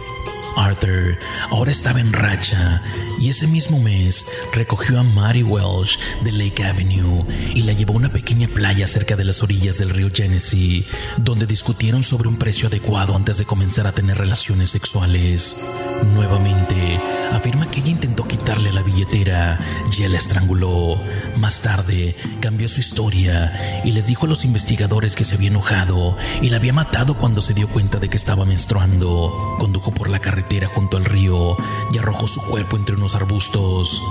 Arthur 0.55 1.17
ahora 1.50 1.71
estaba 1.71 2.00
en 2.00 2.13
racha 2.13 2.81
y 3.19 3.29
ese 3.29 3.47
mismo 3.47 3.79
mes 3.79 4.27
recogió 4.53 5.00
a 5.00 5.03
Mary 5.03 5.43
Welsh 5.43 5.97
de 6.24 6.31
Lake 6.31 6.63
Avenue 6.63 7.24
y 7.53 7.63
la 7.63 7.74
llevó 7.74 7.93
a 7.93 7.97
una 7.97 8.13
pequeña 8.13 8.47
playa 8.47 8.88
cerca 8.88 9.15
de 9.15 9.25
las 9.25 9.41
orillas 9.43 9.77
del 9.77 9.89
río 9.89 10.09
Genesee, 10.13 10.85
donde 11.17 11.45
discutieron 11.45 12.03
sobre 12.03 12.27
un 12.27 12.38
precio 12.38 12.67
adecuado 12.67 13.15
antes 13.15 13.38
de 13.38 13.45
comenzar 13.45 13.88
a 13.88 13.93
tener 13.93 14.17
relaciones 14.17 14.69
sexuales. 14.69 15.57
Nuevamente, 16.13 17.00
afirma 17.38 17.70
que 17.70 17.80
ella 17.80 17.92
intentó 17.92 18.24
quitarle 18.27 18.72
la 18.72 18.82
billetera 18.82 19.60
y 19.96 20.04
él 20.04 20.12
la 20.12 20.18
estranguló. 20.18 20.98
Más 21.38 21.62
tarde, 21.62 22.15
cambió 22.39 22.68
su 22.68 22.80
historia 22.80 23.82
y 23.84 23.92
les 23.92 24.06
dijo 24.06 24.25
a 24.25 24.30
los 24.30 24.46
investigadores 24.46 25.15
que 25.15 25.24
se 25.25 25.36
había 25.36 25.50
enojado 25.50 26.18
y 26.42 26.50
la 26.50 26.58
había 26.58 26.74
matado 26.74 27.15
cuando 27.15 27.42
se 27.42 27.54
dio 27.54 27.68
cuenta 27.70 28.00
de 28.00 28.10
que 28.10 28.18
estaba 28.18 28.46
menstruando. 28.46 29.56
Condujo 29.60 29.94
por 29.94 30.10
la 30.10 30.20
carretera 30.20 30.68
junto 30.68 30.98
al 30.98 31.06
río 31.06 31.58
y 31.92 31.98
arrojó 31.98 32.27
su 32.27 32.42
cuerpo 32.42 32.77
entre 32.77 32.96
unos 32.96 33.15
arbustos. 33.15 34.01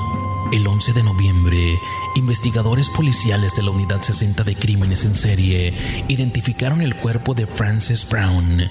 El 0.52 0.66
11 0.66 0.92
de 0.92 1.02
noviembre, 1.02 1.80
investigadores 2.14 2.88
policiales 2.90 3.54
de 3.54 3.62
la 3.62 3.70
Unidad 3.70 4.02
60 4.02 4.44
de 4.44 4.54
Crímenes 4.54 5.04
en 5.04 5.14
Serie 5.14 5.74
identificaron 6.08 6.80
el 6.82 6.96
cuerpo 6.96 7.34
de 7.34 7.46
Frances 7.46 8.08
Brown. 8.08 8.70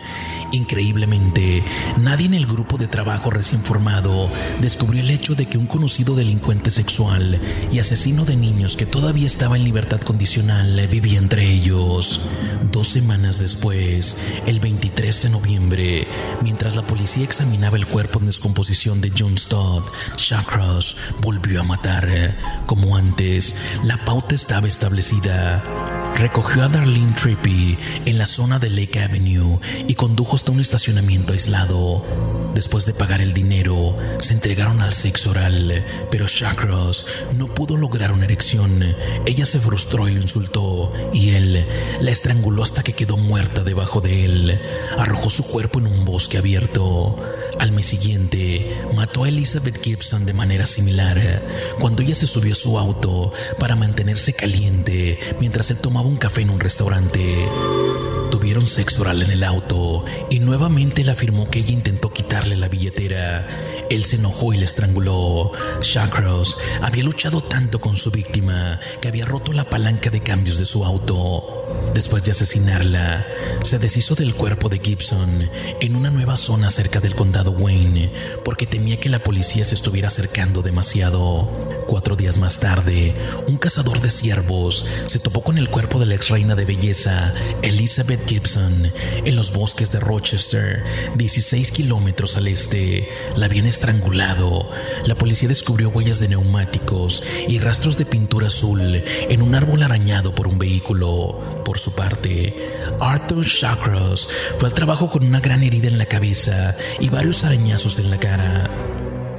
Increíblemente, 0.52 1.64
nadie 1.98 2.26
en 2.26 2.34
el 2.34 2.46
grupo 2.46 2.78
de 2.78 2.88
trabajo 2.88 3.30
recién 3.30 3.64
formado 3.64 4.30
descubrió 4.62 5.02
el 5.02 5.10
hecho 5.10 5.36
de 5.36 5.48
que 5.48 5.58
un 5.58 5.68
conocido 5.68 6.16
delincuente 6.16 6.70
sexual 6.70 7.42
y 7.72 7.80
asesino 7.80 8.26
de 8.26 8.36
niños 8.36 8.78
que 8.78 8.86
todavía 8.86 9.26
estaba 9.26 9.58
en 9.58 9.64
libertad 9.64 10.02
condicional 10.02 10.88
vivía 10.88 11.20
entre 11.20 11.50
ellos. 11.50 12.22
Dos 12.72 12.88
semanas 12.88 13.40
después, 13.40 14.18
el 14.46 14.60
23 14.60 15.24
de 15.24 15.30
noviembre, 15.30 16.08
mientras 16.42 16.76
la 16.76 16.86
policía 16.88 17.24
examinaba 17.24 17.78
el 17.78 17.88
cuerpo 17.88 18.20
en 18.20 18.28
descomposición 18.28 19.02
de 19.02 19.12
John 19.18 19.38
Stott, 19.38 19.92
Shawcross 20.18 20.98
volvió 21.22 21.62
a 21.62 21.64
matar. 21.64 22.04
Como 22.66 22.96
antes, 22.96 23.33
la 23.84 23.98
pauta 24.06 24.36
estaba 24.36 24.68
establecida. 24.68 25.64
Recogió 26.16 26.64
a 26.64 26.70
Darlene 26.70 27.14
Trippy 27.14 27.78
en 28.06 28.20
la 28.20 28.28
zona 28.28 28.60
de 28.60 28.70
Lake 28.70 29.00
Avenue 29.00 29.60
y 29.88 29.96
condujo 29.96 30.36
hasta 30.36 30.52
un 30.52 30.60
estacionamiento 30.60 31.34
aislado. 31.34 32.06
Después 32.54 32.86
de 32.86 32.94
pagar 32.94 33.22
el 33.22 33.34
dinero, 33.34 33.98
se 34.20 34.34
entregaron 34.34 34.82
al 34.82 34.94
sexo 34.94 35.32
oral, 35.32 35.84
pero 36.12 36.28
Shawcross 36.28 37.08
no 37.36 37.48
pudo 37.48 37.76
lograr 37.76 38.12
una 38.12 38.26
erección. 38.26 38.96
Ella 39.26 39.46
se 39.48 39.60
frustró 39.60 40.08
y 40.08 40.14
lo 40.14 40.22
insultó, 40.22 40.94
y 41.12 41.32
él 41.32 41.66
la 42.00 42.12
estranguló 42.12 42.62
hasta 42.62 42.84
que 42.84 42.94
quedó 42.94 43.18
muerta 43.18 43.64
debajo 43.64 44.00
de 44.00 44.26
él. 44.26 44.62
Arrojó 45.00 45.32
su 45.32 45.44
cuerpo 45.44 45.80
en 45.80 45.88
un 45.88 46.06
bosque 46.06 46.38
abierto. 46.38 47.16
Al 47.60 47.72
mes 47.72 47.86
siguiente, 47.86 48.82
mató 48.96 49.24
a 49.24 49.30
Elizabeth 49.30 49.84
Gibson 49.84 50.26
de 50.26 50.34
manera 50.34 50.66
similar, 50.66 51.42
cuando 51.80 52.02
ella 52.02 52.16
se 52.16 52.28
subió 52.28 52.54
a 52.54 52.56
su 52.56 52.78
auto 52.78 53.32
para 53.60 53.76
mantenerse 53.76 54.34
caliente 54.34 55.20
mientras 55.40 55.72
él 55.72 55.78
tomaba 55.78 56.08
un 56.08 56.18
café 56.18 56.42
en 56.42 56.50
un 56.50 56.60
restaurante. 56.60 57.48
Tuvieron 58.32 58.68
sexo 58.68 59.02
oral 59.02 59.22
en 59.22 59.32
el 59.32 59.44
auto 59.44 60.04
y 60.30 60.40
nuevamente 60.40 61.04
le 61.04 61.12
afirmó 61.12 61.50
que 61.50 61.60
ella 61.60 61.72
intentó 61.72 62.12
quitarle 62.12 62.58
la 62.58 62.68
billetera. 62.68 63.48
Él 63.94 64.06
se 64.06 64.16
enojó 64.16 64.54
y 64.54 64.58
le 64.58 64.66
estranguló. 64.66 65.52
Shawcross 65.80 66.58
había 66.82 67.04
luchado 67.04 67.42
tanto 67.42 67.80
con 67.80 67.96
su 67.96 68.10
víctima 68.10 68.80
que 69.00 69.08
había 69.08 69.26
roto 69.26 69.54
la 69.54 69.70
palanca 69.70 70.10
de 70.10 70.22
cambios 70.22 70.58
de 70.58 70.66
su 70.66 70.84
auto. 70.84 71.92
Después 71.94 72.24
de 72.24 72.32
asesinarla, 72.32 73.26
se 73.64 73.78
deshizo 73.78 74.16
del 74.16 74.34
cuerpo 74.34 74.68
de 74.68 74.80
Gibson 74.80 75.48
en 75.80 75.96
una 75.96 76.10
nueva 76.10 76.38
zona 76.38 76.72
cerca 76.72 77.00
del 77.00 77.14
condado 77.14 77.52
Wayne 77.52 78.12
porque 78.44 78.66
temía 78.66 79.00
que 79.00 79.10
la 79.10 79.24
policía 79.24 79.64
se 79.64 79.76
estuviera 79.76 80.08
acercando 80.08 80.64
demasiado. 80.64 81.52
Cuatro 81.88 82.16
días 82.16 82.40
más 82.40 82.60
tarde, 82.60 83.16
un 83.48 83.58
cazador 83.58 84.02
de 84.02 84.10
ciervos 84.10 84.86
se 85.06 85.20
topó 85.20 85.44
con 85.44 85.60
el 85.60 85.70
cuerpo 85.70 86.00
de 86.00 86.08
la 86.08 86.16
ex 86.16 86.30
reina 86.30 86.56
de 86.56 86.66
belleza, 86.66 87.34
Elizabeth 87.62 88.28
Gibson, 88.28 88.92
en 89.24 89.36
los 89.36 89.54
bosques 89.54 89.92
de 89.92 90.00
Rochester, 90.00 90.84
16 91.16 91.72
kilómetros 91.72 92.38
al 92.38 92.48
este. 92.48 93.10
La 93.36 93.46
habían 93.46 93.68
estrangulado. 93.84 94.70
La 95.06 95.16
policía 95.16 95.50
descubrió 95.50 95.90
huellas 95.90 96.22
de 96.22 96.30
neumáticos 96.30 97.22
y 97.50 97.60
rastros 97.60 97.98
de 97.98 98.06
pintura 98.06 98.48
azul 98.48 99.04
en 99.30 99.42
un 99.42 99.56
árbol 99.56 99.84
arañado 99.84 100.34
por 100.34 100.48
un 100.48 100.58
vehículo. 100.58 101.62
Por 101.66 101.80
su 101.80 101.94
parte, 101.94 102.72
Arthur 103.02 103.44
Shawcross 103.44 104.30
fue 104.58 104.70
al 104.70 104.74
trabajo 104.74 105.10
con 105.10 105.26
una 105.26 105.42
gran 105.42 105.64
herida 105.64 105.90
en 105.90 105.98
la 105.98 106.06
cabeza 106.06 106.78
y 107.02 107.10
varios 107.10 107.44
arañazos 107.44 108.00
en 108.00 108.10
la 108.10 108.18
cara. 108.18 108.70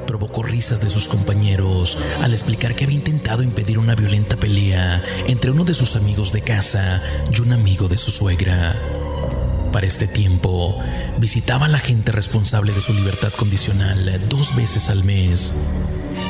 Provocó 0.06 0.42
risas 0.42 0.82
de 0.82 0.90
sus 0.90 1.08
compañeros 1.08 1.96
al 2.22 2.32
explicar 2.32 2.74
que 2.74 2.84
había 2.84 2.98
intentado 2.98 3.42
impedir 3.42 3.78
una 3.78 3.94
violenta 3.94 4.36
pelea 4.36 5.02
entre 5.26 5.52
uno 5.52 5.64
de 5.64 5.72
sus 5.72 5.96
amigos 5.96 6.32
de 6.32 6.42
casa 6.42 7.02
y 7.34 7.40
un 7.40 7.54
amigo 7.54 7.88
de 7.88 7.96
su 7.96 8.10
suegra. 8.10 8.76
Para 9.74 9.88
este 9.88 10.06
tiempo, 10.06 10.78
visitaba 11.18 11.66
a 11.66 11.68
la 11.68 11.80
gente 11.80 12.12
responsable 12.12 12.72
de 12.72 12.80
su 12.80 12.94
libertad 12.94 13.32
condicional 13.32 14.20
dos 14.28 14.54
veces 14.54 14.88
al 14.88 15.02
mes 15.02 15.58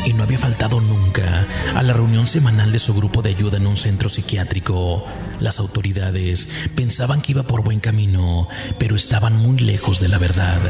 y 0.07 0.14
no 0.14 0.22
había 0.22 0.38
faltado 0.38 0.80
nunca 0.80 1.46
a 1.74 1.83
la 1.83 1.92
reunión 1.92 2.26
semanal 2.26 2.72
de 2.72 2.78
su 2.78 2.94
grupo 2.94 3.20
de 3.20 3.28
ayuda 3.28 3.59
en 3.59 3.66
un 3.66 3.76
centro 3.76 4.09
psiquiátrico. 4.09 5.04
Las 5.40 5.61
autoridades 5.61 6.48
pensaban 6.74 7.20
que 7.20 7.33
iba 7.33 7.42
por 7.42 7.62
buen 7.62 7.80
camino, 7.80 8.48
pero 8.78 8.96
estaban 8.96 9.37
muy 9.37 9.59
lejos 9.59 10.00
de 10.00 10.09
la 10.09 10.16
verdad. 10.16 10.62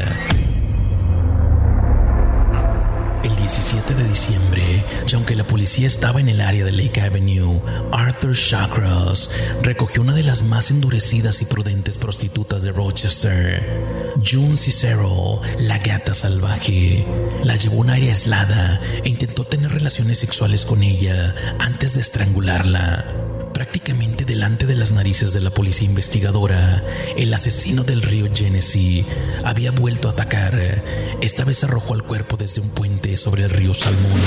El 3.25 3.35
17 3.37 3.95
de 3.95 4.03
diciembre, 4.03 4.85
y 5.07 5.15
aunque 5.15 5.35
la 5.35 5.47
policía 5.47 5.87
estaba 5.87 6.19
en 6.19 6.29
el 6.29 6.41
área 6.41 6.63
de 6.63 6.71
Lake 6.71 7.01
Avenue, 7.01 7.59
Arthur 7.91 8.35
Shawcross 8.35 9.31
recogió 9.63 10.03
una 10.03 10.13
de 10.13 10.21
las 10.21 10.43
más 10.43 10.69
endurecidas 10.69 11.41
y 11.41 11.45
prudentes 11.45 11.97
prostitutas 11.97 12.61
de 12.61 12.71
Rochester, 12.71 14.13
June 14.23 14.55
Cicero, 14.57 15.41
la 15.57 15.79
gata 15.79 16.13
salvaje. 16.13 17.07
La 17.43 17.55
llevó 17.55 17.77
a 17.77 17.79
un 17.79 17.89
área 17.89 18.09
aislada 18.09 18.79
e 19.03 19.09
intentó 19.09 19.43
tener 19.43 19.71
relaciones 19.71 20.19
sexuales 20.19 20.63
con 20.63 20.83
ella 20.83 21.33
antes 21.57 21.95
de 21.95 22.01
estrangularla. 22.01 23.24
Prácticamente 23.55 24.25
delante 24.25 24.65
de 24.65 24.75
las 24.75 24.91
narices 24.91 25.31
de 25.31 25.39
la 25.39 25.49
policía 25.49 25.87
investigadora, 25.87 26.83
el 27.15 27.33
asesino 27.33 27.85
del 27.85 28.01
río 28.01 28.27
Genesee 28.29 29.05
había 29.45 29.71
vuelto 29.71 30.09
a 30.09 30.11
atacar. 30.11 30.83
Esta 31.21 31.45
vez 31.45 31.63
arrojó 31.63 31.93
al 31.93 32.03
cuerpo 32.03 32.35
desde 32.35 32.59
un 32.59 32.71
puente 32.71 33.15
sobre 33.15 33.45
el 33.45 33.49
río 33.49 33.73
Salmón. 33.73 34.19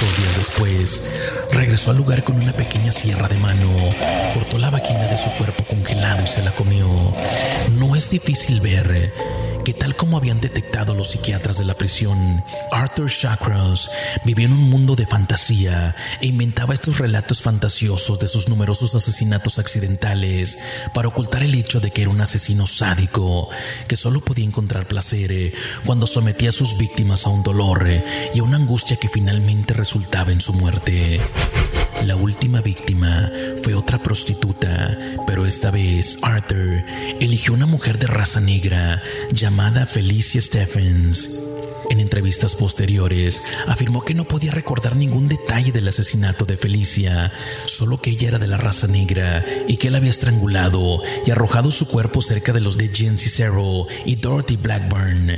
Dos 0.00 0.16
días 0.16 0.38
después, 0.38 1.06
regresó 1.52 1.90
al 1.90 1.98
lugar 1.98 2.24
con 2.24 2.36
una 2.36 2.54
pequeña 2.54 2.92
sierra 2.92 3.28
de 3.28 3.36
mano, 3.36 3.68
cortó 4.32 4.56
la 4.56 4.70
vagina 4.70 5.06
de 5.06 5.18
su 5.18 5.28
cuerpo 5.32 5.62
congelado 5.64 6.24
y 6.24 6.26
se 6.26 6.42
la 6.42 6.52
comió. 6.52 6.88
No 7.78 7.94
es 7.94 8.08
difícil 8.08 8.62
ver 8.62 9.12
que 9.64 9.72
tal 9.72 9.96
como 9.96 10.18
habían 10.18 10.40
detectado 10.40 10.94
los 10.94 11.12
psiquiatras 11.12 11.58
de 11.58 11.64
la 11.64 11.74
prisión, 11.74 12.44
Arthur 12.70 13.08
Shawcross 13.08 13.90
vivía 14.24 14.44
en 14.44 14.52
un 14.52 14.68
mundo 14.68 14.94
de 14.94 15.06
fantasía 15.06 15.96
e 16.20 16.26
inventaba 16.26 16.74
estos 16.74 16.98
relatos 16.98 17.40
fantasiosos 17.40 18.18
de 18.18 18.28
sus 18.28 18.48
numerosos 18.48 18.94
asesinatos 18.94 19.58
accidentales 19.58 20.58
para 20.92 21.08
ocultar 21.08 21.42
el 21.42 21.54
hecho 21.54 21.80
de 21.80 21.90
que 21.90 22.02
era 22.02 22.10
un 22.10 22.20
asesino 22.20 22.66
sádico 22.66 23.48
que 23.88 23.96
solo 23.96 24.20
podía 24.20 24.44
encontrar 24.44 24.86
placer 24.86 25.32
eh, 25.32 25.54
cuando 25.86 26.06
sometía 26.06 26.50
a 26.50 26.52
sus 26.52 26.76
víctimas 26.76 27.26
a 27.26 27.30
un 27.30 27.42
dolor 27.42 27.88
eh, 27.88 28.04
y 28.34 28.40
a 28.40 28.42
una 28.42 28.58
angustia 28.58 28.96
que 28.96 29.08
finalmente 29.08 29.72
resultaba 29.72 30.30
en 30.30 30.42
su 30.42 30.52
muerte. 30.52 31.20
La 32.04 32.16
última 32.16 32.60
víctima 32.60 33.30
fue 33.62 33.74
otra 33.74 34.02
prostituta, 34.02 34.98
pero 35.26 35.46
esta 35.46 35.70
vez 35.70 36.18
Arthur 36.20 36.84
eligió 37.18 37.54
una 37.54 37.64
mujer 37.64 37.98
de 37.98 38.06
raza 38.06 38.40
negra 38.40 39.02
llamada 39.32 39.86
Felicia 39.86 40.38
Stephens. 40.42 41.40
En 41.90 42.00
entrevistas 42.00 42.54
posteriores, 42.54 43.42
afirmó 43.66 44.02
que 44.02 44.12
no 44.12 44.24
podía 44.24 44.50
recordar 44.50 44.96
ningún 44.96 45.28
detalle 45.28 45.72
del 45.72 45.88
asesinato 45.88 46.44
de 46.44 46.58
Felicia, 46.58 47.32
solo 47.66 48.00
que 48.00 48.10
ella 48.10 48.28
era 48.28 48.38
de 48.38 48.48
la 48.48 48.58
raza 48.58 48.86
negra 48.86 49.44
y 49.66 49.78
que 49.78 49.88
él 49.88 49.94
había 49.94 50.10
estrangulado 50.10 51.00
y 51.24 51.30
arrojado 51.30 51.70
su 51.70 51.88
cuerpo 51.88 52.20
cerca 52.20 52.52
de 52.52 52.60
los 52.60 52.76
de 52.76 52.88
Jen 52.88 53.16
Cicero 53.16 53.86
y 54.04 54.16
Dorothy 54.16 54.56
Blackburn. 54.56 55.32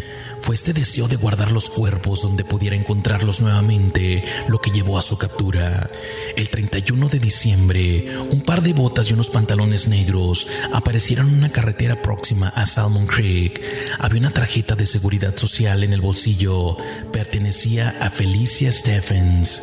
Fue 0.47 0.55
este 0.55 0.73
deseo 0.73 1.09
de 1.09 1.17
guardar 1.17 1.51
los 1.51 1.69
cuerpos 1.69 2.23
donde 2.23 2.45
pudiera 2.45 2.77
encontrarlos 2.77 3.41
nuevamente 3.41 4.23
lo 4.47 4.61
que 4.61 4.71
llevó 4.71 4.97
a 4.97 5.03
su 5.03 5.19
captura. 5.19 5.91
El 6.37 6.51
31 6.51 7.09
de 7.09 7.19
diciembre, 7.19 8.17
un 8.31 8.43
par 8.43 8.63
de 8.63 8.73
botas 8.73 9.11
y 9.11 9.15
unos 9.15 9.29
pantalones 9.29 9.89
negros 9.89 10.47
aparecieron 10.73 11.31
en 11.31 11.39
una 11.39 11.51
carretera 11.51 12.01
próxima 12.01 12.47
a 12.51 12.65
Salmon 12.65 13.09
Creek. 13.09 13.61
Había 13.99 14.21
una 14.21 14.31
tarjeta 14.31 14.77
de 14.77 14.87
seguridad 14.87 15.37
social 15.37 15.83
en 15.83 15.93
el 15.93 16.01
bolsillo. 16.01 16.77
Pertenecía 17.11 17.97
a 18.01 18.09
Felicia 18.09 18.71
Stephens. 18.71 19.63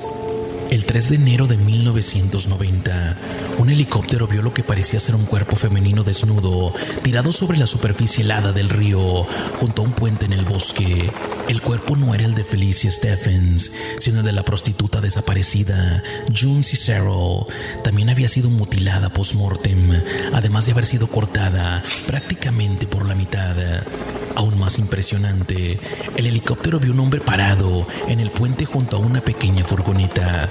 El 0.73 0.85
3 0.85 1.09
de 1.09 1.15
enero 1.17 1.45
de 1.45 1.55
1990, 1.55 3.17
un 3.59 3.69
helicóptero 3.69 4.25
vio 4.25 4.41
lo 4.41 4.55
que 4.55 4.63
parecía 4.63 4.99
ser 4.99 5.13
un 5.13 5.27
cuerpo 5.27 5.55
femenino 5.55 6.03
desnudo 6.03 6.73
tirado 7.03 7.31
sobre 7.31 7.59
la 7.59 7.67
superficie 7.67 8.23
helada 8.23 8.51
del 8.53 8.69
río 8.69 9.27
junto 9.59 9.83
a 9.83 9.85
un 9.85 9.91
puente 9.91 10.25
en 10.25 10.33
el 10.33 10.45
bosque. 10.45 11.11
El 11.47 11.61
cuerpo 11.61 11.95
no 11.95 12.15
era 12.15 12.25
el 12.25 12.33
de 12.33 12.43
Felicia 12.43 12.91
Stephens, 12.91 13.71
sino 13.99 14.21
el 14.21 14.25
de 14.25 14.31
la 14.31 14.45
prostituta 14.45 14.99
desaparecida, 14.99 16.01
June 16.35 16.63
Cicero. 16.63 17.45
También 17.83 18.09
había 18.09 18.27
sido 18.27 18.49
mutilada 18.49 19.13
post-mortem, 19.13 20.01
además 20.33 20.65
de 20.65 20.71
haber 20.71 20.87
sido 20.87 21.05
cortada 21.05 21.83
prácticamente 22.07 22.87
por 22.87 23.05
la 23.05 23.13
mitad. 23.13 23.55
Aún 24.35 24.59
más 24.59 24.79
impresionante, 24.79 25.79
el 26.15 26.27
helicóptero 26.27 26.79
vio 26.79 26.91
un 26.91 26.99
hombre 26.99 27.21
parado 27.21 27.87
en 28.07 28.19
el 28.19 28.31
puente 28.31 28.65
junto 28.65 28.97
a 28.97 28.99
una 28.99 29.21
pequeña 29.21 29.63
furgoneta. 29.63 30.49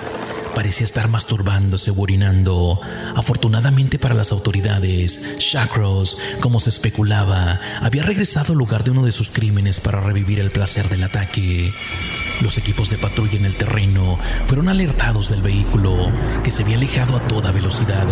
Parecía 0.55 0.85
estar 0.85 1.09
masturbándose 1.09 1.93
orinando. 1.97 2.79
Afortunadamente 3.17 3.99
para 3.99 4.15
las 4.15 4.33
autoridades, 4.33 5.38
Shacros, 5.38 6.19
como 6.41 6.61
se 6.61 6.69
especulaba, 6.69 7.59
había 7.81 8.03
regresado 8.03 8.53
al 8.53 8.59
lugar 8.59 8.85
de 8.85 8.91
uno 8.91 9.05
de 9.05 9.12
sus 9.12 9.31
crímenes 9.31 9.81
para 9.81 10.01
revivir 10.01 10.41
el 10.41 10.51
placer 10.51 10.88
del 10.88 11.05
ataque. 11.05 11.73
Los 12.43 12.59
equipos 12.59 12.91
de 12.91 12.99
patrulla 12.99 13.38
en 13.38 13.47
el 13.47 13.55
terreno 13.55 14.19
fueron 14.47 14.69
alertados 14.69 15.31
del 15.31 15.43
vehículo, 15.43 16.12
que 16.43 16.51
se 16.51 16.62
había 16.62 16.77
alejado 16.77 17.17
a 17.17 17.27
toda 17.29 17.53
velocidad. 17.53 18.07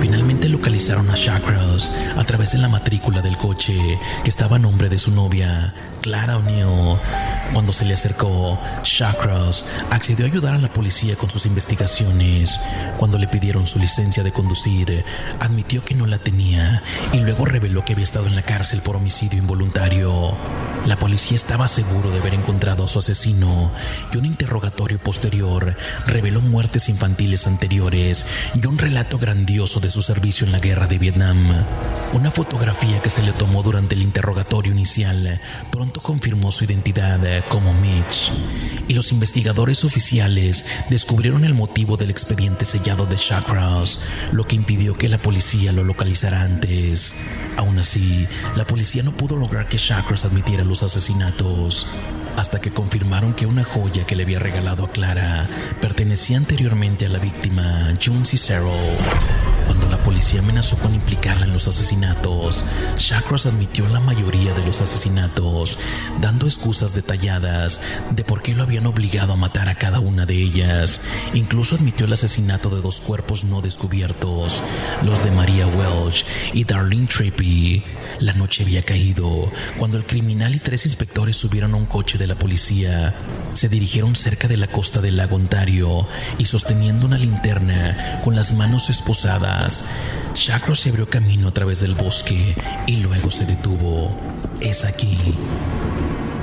Finalmente 0.00 0.48
localizaron 0.48 1.08
a 1.10 1.14
Shacros 1.14 1.92
a 2.16 2.24
través 2.24 2.52
de 2.52 2.58
la 2.58 2.68
matrícula 2.68 3.22
del 3.22 3.36
coche, 3.36 3.76
que 4.24 4.30
estaba 4.30 4.56
a 4.56 4.58
nombre 4.58 4.88
de 4.88 4.98
su 4.98 5.12
novia, 5.12 5.74
Clara 6.00 6.38
O'Neill. 6.38 6.98
Cuando 7.52 7.72
se 7.72 7.84
le 7.84 7.94
acercó, 7.94 8.58
Shacros 8.82 9.66
accedió 9.90 10.24
a 10.24 10.28
ayudar 10.28 10.54
a 10.54 10.58
la 10.58 10.72
policía 10.72 11.16
con 11.16 11.30
sus 11.30 11.46
investigaciones. 11.46 11.59
Cuando 12.98 13.18
le 13.18 13.28
pidieron 13.28 13.66
su 13.66 13.78
licencia 13.78 14.22
de 14.22 14.32
conducir, 14.32 15.04
admitió 15.40 15.84
que 15.84 15.94
no 15.94 16.06
la 16.06 16.18
tenía 16.18 16.82
y 17.12 17.18
luego 17.18 17.44
reveló 17.44 17.82
que 17.84 17.92
había 17.92 18.04
estado 18.04 18.26
en 18.26 18.34
la 18.34 18.42
cárcel 18.42 18.80
por 18.82 18.96
homicidio 18.96 19.38
involuntario. 19.38 20.36
La 20.86 20.98
policía 20.98 21.36
estaba 21.36 21.68
seguro 21.68 22.10
de 22.10 22.18
haber 22.18 22.34
encontrado 22.34 22.84
a 22.84 22.88
su 22.88 22.98
asesino 22.98 23.70
y 24.12 24.16
un 24.16 24.26
interrogatorio 24.26 24.98
posterior 24.98 25.76
reveló 26.06 26.40
muertes 26.40 26.88
infantiles 26.88 27.46
anteriores 27.46 28.26
y 28.54 28.66
un 28.66 28.78
relato 28.78 29.18
grandioso 29.18 29.80
de 29.80 29.90
su 29.90 30.02
servicio 30.02 30.46
en 30.46 30.52
la 30.52 30.58
guerra 30.58 30.86
de 30.86 30.98
Vietnam. 30.98 31.36
Una 32.12 32.30
fotografía 32.30 33.00
que 33.02 33.10
se 33.10 33.22
le 33.22 33.32
tomó 33.32 33.62
durante 33.62 33.94
el 33.94 34.02
interrogatorio 34.02 34.72
inicial 34.72 35.40
pronto 35.70 36.00
confirmó 36.00 36.50
su 36.50 36.64
identidad 36.64 37.20
como 37.48 37.74
Mitch 37.74 38.32
y 38.88 38.94
los 38.94 39.12
investigadores 39.12 39.84
oficiales 39.84 40.64
descubrieron 40.88 41.44
el 41.44 41.49
motivo 41.54 41.96
del 41.96 42.10
expediente 42.10 42.64
sellado 42.64 43.06
de 43.06 43.16
Shawcross, 43.16 44.00
lo 44.32 44.44
que 44.44 44.56
impidió 44.56 44.94
que 44.94 45.08
la 45.08 45.18
policía 45.18 45.72
lo 45.72 45.84
localizara 45.84 46.42
antes. 46.42 47.14
Aún 47.56 47.78
así, 47.78 48.26
la 48.56 48.66
policía 48.66 49.02
no 49.02 49.16
pudo 49.16 49.36
lograr 49.36 49.68
que 49.68 49.78
Shawcross 49.78 50.24
admitiera 50.24 50.64
los 50.64 50.82
asesinatos 50.82 51.86
hasta 52.36 52.60
que 52.60 52.70
confirmaron 52.70 53.34
que 53.34 53.46
una 53.46 53.64
joya 53.64 54.06
que 54.06 54.16
le 54.16 54.22
había 54.22 54.38
regalado 54.38 54.84
a 54.84 54.88
Clara 54.88 55.48
pertenecía 55.80 56.36
anteriormente 56.36 57.06
a 57.06 57.08
la 57.08 57.18
víctima, 57.18 57.92
June 58.02 58.24
Cicero. 58.24 58.70
Policía 60.10 60.40
amenazó 60.40 60.76
con 60.76 60.92
implicarla 60.92 61.44
en 61.44 61.52
los 61.52 61.68
asesinatos, 61.68 62.64
Shacross 62.98 63.46
admitió 63.46 63.86
la 63.86 64.00
mayoría 64.00 64.52
de 64.54 64.66
los 64.66 64.80
asesinatos, 64.80 65.78
dando 66.20 66.46
excusas 66.46 66.94
detalladas 66.94 67.80
de 68.10 68.24
por 68.24 68.42
qué 68.42 68.52
lo 68.52 68.64
habían 68.64 68.86
obligado 68.86 69.34
a 69.34 69.36
matar 69.36 69.68
a 69.68 69.76
cada 69.76 70.00
una 70.00 70.26
de 70.26 70.34
ellas. 70.34 71.00
Incluso 71.32 71.76
admitió 71.76 72.06
el 72.06 72.12
asesinato 72.12 72.70
de 72.70 72.82
dos 72.82 73.00
cuerpos 73.00 73.44
no 73.44 73.60
descubiertos, 73.60 74.64
los 75.04 75.22
de 75.22 75.30
Maria 75.30 75.68
Welch 75.68 76.26
y 76.54 76.64
Darlene 76.64 77.06
Trippy. 77.06 77.84
La 78.18 78.32
noche 78.32 78.64
había 78.64 78.82
caído 78.82 79.50
cuando 79.78 79.96
el 79.96 80.04
criminal 80.04 80.54
y 80.56 80.58
tres 80.58 80.86
inspectores 80.86 81.36
subieron 81.36 81.72
a 81.72 81.76
un 81.76 81.86
coche 81.86 82.18
de 82.18 82.26
la 82.26 82.34
policía. 82.34 83.14
Se 83.52 83.68
dirigieron 83.68 84.16
cerca 84.16 84.48
de 84.48 84.56
la 84.56 84.66
costa 84.66 85.00
del 85.00 85.16
lago 85.16 85.36
Ontario 85.36 86.08
y 86.36 86.46
sosteniendo 86.46 87.06
una 87.06 87.16
linterna 87.16 88.20
con 88.24 88.34
las 88.34 88.52
manos 88.52 88.90
esposadas, 88.90 89.84
Shacro 90.34 90.74
se 90.74 90.90
abrió 90.90 91.08
camino 91.08 91.48
a 91.48 91.50
través 91.50 91.80
del 91.80 91.94
bosque 91.94 92.54
y 92.86 92.96
luego 92.96 93.30
se 93.30 93.44
detuvo. 93.44 94.16
Es 94.60 94.84
aquí. 94.84 95.16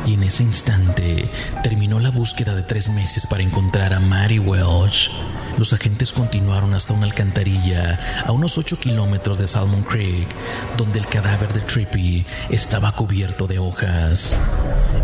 Y 0.07 0.13
en 0.13 0.23
ese 0.23 0.43
instante 0.43 1.29
terminó 1.63 1.99
la 1.99 2.11
búsqueda 2.11 2.55
de 2.55 2.63
tres 2.63 2.87
meses 2.87 3.27
para 3.27 3.43
encontrar 3.43 3.93
a 3.93 3.99
Mary 3.99 4.39
Welch. 4.39 5.11
Los 5.57 5.73
agentes 5.73 6.13
continuaron 6.13 6.73
hasta 6.73 6.93
una 6.93 7.05
alcantarilla 7.05 8.23
a 8.25 8.31
unos 8.31 8.57
8 8.57 8.79
kilómetros 8.79 9.37
de 9.37 9.47
Salmon 9.47 9.83
Creek, 9.83 10.29
donde 10.77 10.99
el 10.99 11.07
cadáver 11.07 11.51
de 11.51 11.59
Trippy 11.59 12.25
estaba 12.49 12.95
cubierto 12.95 13.47
de 13.47 13.59
hojas. 13.59 14.37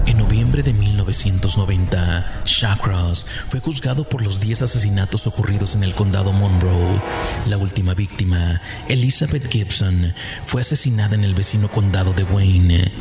En 0.06 0.20
noviembre 0.20 0.64
de 0.64 0.72
1990, 0.72 2.44
Shawcross 2.46 3.26
fue 3.50 3.60
juzgado 3.60 4.08
por 4.08 4.22
los 4.22 4.40
10 4.40 4.62
asesinatos 4.62 5.28
ocurridos 5.28 5.76
en 5.76 5.84
el 5.84 5.96
condado 5.96 6.32
Monroe. 6.32 7.02
La 7.48 7.58
última 7.58 7.94
víctima, 7.94 8.62
Elizabeth 8.88 9.52
Gibson, 9.52 10.14
fue 10.46 10.62
asesinada 10.62 11.16
en 11.16 11.26
el 11.26 11.36
vecino 11.36 11.68
condado 11.68 12.14
de 12.14 12.24
Wayne. 12.24 12.92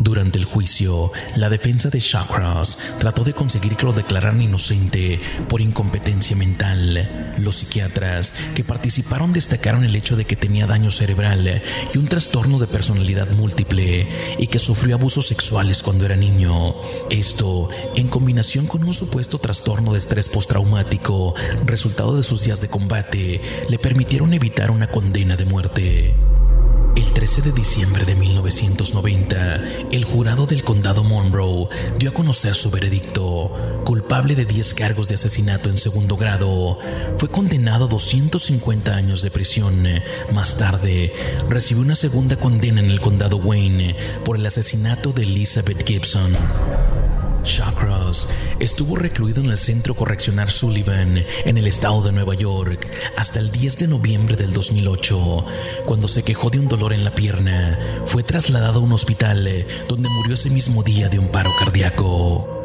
Durante 0.00 0.38
el 0.38 0.46
juicio, 0.46 1.12
la 1.36 1.50
defensa 1.50 1.90
de 1.90 2.00
Shawcross 2.00 2.78
trató 2.98 3.22
de 3.22 3.34
conseguir 3.34 3.76
que 3.76 3.84
lo 3.84 3.92
declararan 3.92 4.40
inocente 4.40 5.20
por 5.46 5.60
incompetencia 5.60 6.34
mental. 6.34 7.34
Los 7.36 7.56
psiquiatras 7.56 8.32
que 8.54 8.64
participaron 8.64 9.34
destacaron 9.34 9.84
el 9.84 9.94
hecho 9.94 10.16
de 10.16 10.24
que 10.24 10.36
tenía 10.36 10.66
daño 10.66 10.90
cerebral 10.90 11.62
y 11.92 11.98
un 11.98 12.08
trastorno 12.08 12.58
de 12.58 12.66
personalidad 12.66 13.30
múltiple 13.32 14.08
y 14.38 14.46
que 14.46 14.58
sufrió 14.58 14.96
abusos 14.96 15.28
sexuales 15.28 15.82
cuando 15.82 16.06
era 16.06 16.16
niño. 16.16 16.76
Esto, 17.10 17.68
en 17.94 18.08
combinación 18.08 18.66
con 18.66 18.82
un 18.82 18.94
supuesto 18.94 19.38
trastorno 19.38 19.92
de 19.92 19.98
estrés 19.98 20.30
postraumático, 20.30 21.34
resultado 21.66 22.16
de 22.16 22.22
sus 22.22 22.42
días 22.44 22.62
de 22.62 22.68
combate, 22.68 23.42
le 23.68 23.78
permitieron 23.78 24.32
evitar 24.32 24.70
una 24.70 24.86
condena 24.86 25.36
de 25.36 25.44
muerte. 25.44 26.14
El 27.10 27.14
13 27.14 27.42
de 27.42 27.52
diciembre 27.52 28.04
de 28.04 28.14
1990, 28.14 29.64
el 29.90 30.04
jurado 30.04 30.46
del 30.46 30.62
condado 30.62 31.02
Monroe 31.02 31.68
dio 31.98 32.10
a 32.10 32.14
conocer 32.14 32.54
su 32.54 32.70
veredicto. 32.70 33.52
Culpable 33.84 34.36
de 34.36 34.44
10 34.44 34.74
cargos 34.74 35.08
de 35.08 35.16
asesinato 35.16 35.68
en 35.68 35.76
segundo 35.76 36.16
grado, 36.16 36.78
fue 37.18 37.28
condenado 37.28 37.86
a 37.86 37.88
250 37.88 38.94
años 38.94 39.22
de 39.22 39.30
prisión. 39.32 39.88
Más 40.32 40.56
tarde, 40.56 41.12
recibió 41.48 41.82
una 41.82 41.96
segunda 41.96 42.36
condena 42.36 42.80
en 42.80 42.90
el 42.90 43.00
condado 43.00 43.38
Wayne 43.38 43.96
por 44.24 44.36
el 44.36 44.46
asesinato 44.46 45.12
de 45.12 45.24
Elizabeth 45.24 45.84
Gibson. 45.84 46.36
Shawcross 47.44 48.28
estuvo 48.58 48.96
recluido 48.96 49.42
en 49.42 49.50
el 49.50 49.58
Centro 49.58 49.94
Correccional 49.94 50.50
Sullivan 50.50 51.24
en 51.44 51.58
el 51.58 51.66
estado 51.66 52.02
de 52.02 52.12
Nueva 52.12 52.34
York 52.34 52.88
hasta 53.16 53.40
el 53.40 53.50
10 53.50 53.78
de 53.78 53.86
noviembre 53.88 54.36
del 54.36 54.52
2008. 54.52 55.46
Cuando 55.86 56.08
se 56.08 56.22
quejó 56.22 56.50
de 56.50 56.58
un 56.58 56.68
dolor 56.68 56.92
en 56.92 57.04
la 57.04 57.14
pierna, 57.14 57.78
fue 58.04 58.22
trasladado 58.22 58.80
a 58.80 58.82
un 58.82 58.92
hospital 58.92 59.66
donde 59.88 60.08
murió 60.08 60.34
ese 60.34 60.50
mismo 60.50 60.82
día 60.82 61.08
de 61.08 61.18
un 61.18 61.28
paro 61.28 61.50
cardíaco. 61.58 62.62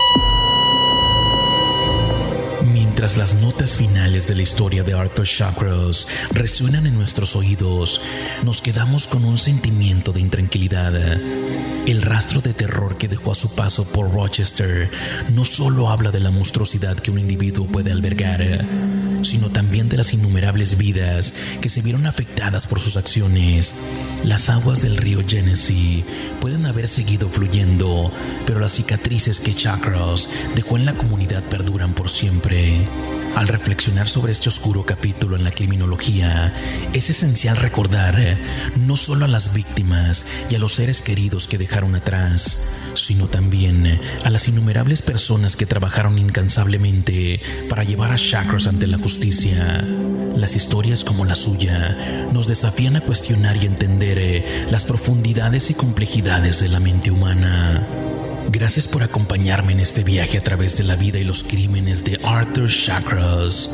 Mientras 2.73 3.17
las 3.17 3.35
notas 3.35 3.77
finales 3.77 4.27
de 4.27 4.35
la 4.35 4.41
historia 4.41 4.83
de 4.83 4.93
Arthur 4.93 5.25
Shawcross 5.25 6.07
resuenan 6.31 6.87
en 6.87 6.95
nuestros 6.95 7.35
oídos, 7.35 8.01
nos 8.43 8.61
quedamos 8.61 9.07
con 9.07 9.25
un 9.25 9.37
sentimiento 9.37 10.11
de 10.11 10.21
intranquilidad. 10.21 10.93
El 11.85 12.01
rastro 12.01 12.41
de 12.41 12.53
terror 12.53 12.97
que 12.97 13.07
dejó 13.07 13.31
a 13.31 13.35
su 13.35 13.53
paso 13.53 13.85
por 13.85 14.11
Rochester 14.11 14.89
no 15.35 15.45
solo 15.45 15.89
habla 15.89 16.09
de 16.09 16.19
la 16.19 16.31
monstruosidad 16.31 16.97
que 16.97 17.11
un 17.11 17.19
individuo 17.19 17.67
puede 17.67 17.91
albergar. 17.91 18.65
Sino 19.25 19.51
también 19.51 19.89
de 19.89 19.97
las 19.97 20.13
innumerables 20.13 20.77
vidas 20.77 21.33
que 21.61 21.69
se 21.69 21.81
vieron 21.81 22.05
afectadas 22.05 22.67
por 22.67 22.79
sus 22.79 22.97
acciones. 22.97 23.75
Las 24.23 24.49
aguas 24.49 24.81
del 24.81 24.97
río 24.97 25.21
Genesee 25.27 26.05
pueden 26.39 26.65
haber 26.65 26.87
seguido 26.87 27.29
fluyendo, 27.29 28.11
pero 28.45 28.59
las 28.59 28.73
cicatrices 28.73 29.39
que 29.39 29.53
Chakras 29.53 30.29
dejó 30.55 30.77
en 30.77 30.85
la 30.85 30.97
comunidad 30.97 31.43
perduran 31.43 31.93
por 31.93 32.09
siempre. 32.09 32.87
Al 33.35 33.49
reflexionar 33.49 34.07
sobre 34.07 34.31
este 34.31 34.47
oscuro 34.47 34.85
capítulo 34.85 35.35
en 35.35 35.43
la 35.43 35.51
criminología, 35.51 36.53
es 36.93 37.09
esencial 37.09 37.57
recordar 37.57 38.37
no 38.77 38.95
solo 38.95 39.25
a 39.25 39.27
las 39.27 39.53
víctimas 39.53 40.25
y 40.49 40.55
a 40.55 40.59
los 40.59 40.73
seres 40.73 41.01
queridos 41.01 41.47
que 41.47 41.57
dejaron 41.57 41.95
atrás, 41.95 42.63
sino 42.93 43.27
también 43.27 43.99
a 44.23 44.29
las 44.29 44.47
innumerables 44.47 45.01
personas 45.01 45.57
que 45.57 45.65
trabajaron 45.65 46.17
incansablemente 46.17 47.41
para 47.67 47.83
llevar 47.83 48.13
a 48.13 48.15
Chakras 48.15 48.67
ante 48.67 48.87
la 48.87 48.97
justicia. 49.15 49.81
Las 50.35 50.57
historias 50.57 51.05
como 51.05 51.23
la 51.23 51.35
suya 51.35 52.27
nos 52.33 52.47
desafían 52.47 52.97
a 52.97 53.01
cuestionar 53.01 53.55
y 53.55 53.65
entender 53.65 54.43
las 54.69 54.83
profundidades 54.83 55.69
y 55.69 55.73
complejidades 55.73 56.59
de 56.59 56.67
la 56.67 56.81
mente 56.81 57.11
humana. 57.11 57.87
Gracias 58.51 58.89
por 58.89 59.03
acompañarme 59.03 59.71
en 59.71 59.79
este 59.79 60.03
viaje 60.03 60.37
a 60.37 60.43
través 60.43 60.75
de 60.75 60.83
la 60.83 60.97
vida 60.97 61.17
y 61.17 61.23
los 61.23 61.45
crímenes 61.45 62.03
de 62.03 62.19
Arthur 62.25 62.69
Chakras. 62.69 63.73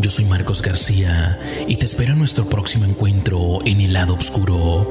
Yo 0.00 0.10
soy 0.10 0.24
Marcos 0.24 0.62
García 0.62 1.38
y 1.68 1.76
te 1.76 1.84
espero 1.84 2.14
en 2.14 2.18
nuestro 2.18 2.48
próximo 2.48 2.86
encuentro 2.86 3.58
en 3.66 3.82
el 3.82 3.92
lado 3.92 4.14
oscuro, 4.14 4.88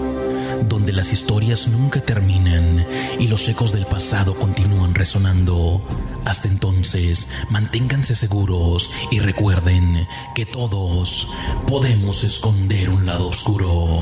donde 0.67 0.91
las 0.91 1.13
historias 1.13 1.67
nunca 1.67 2.01
terminan 2.01 2.85
y 3.19 3.27
los 3.27 3.47
ecos 3.47 3.71
del 3.71 3.85
pasado 3.85 4.37
continúan 4.37 4.93
resonando. 4.95 5.81
Hasta 6.25 6.47
entonces, 6.47 7.29
manténganse 7.49 8.15
seguros 8.15 8.91
y 9.11 9.19
recuerden 9.19 10.07
que 10.35 10.45
todos 10.45 11.29
podemos 11.67 12.23
esconder 12.23 12.89
un 12.89 13.05
lado 13.05 13.27
oscuro. 13.27 13.99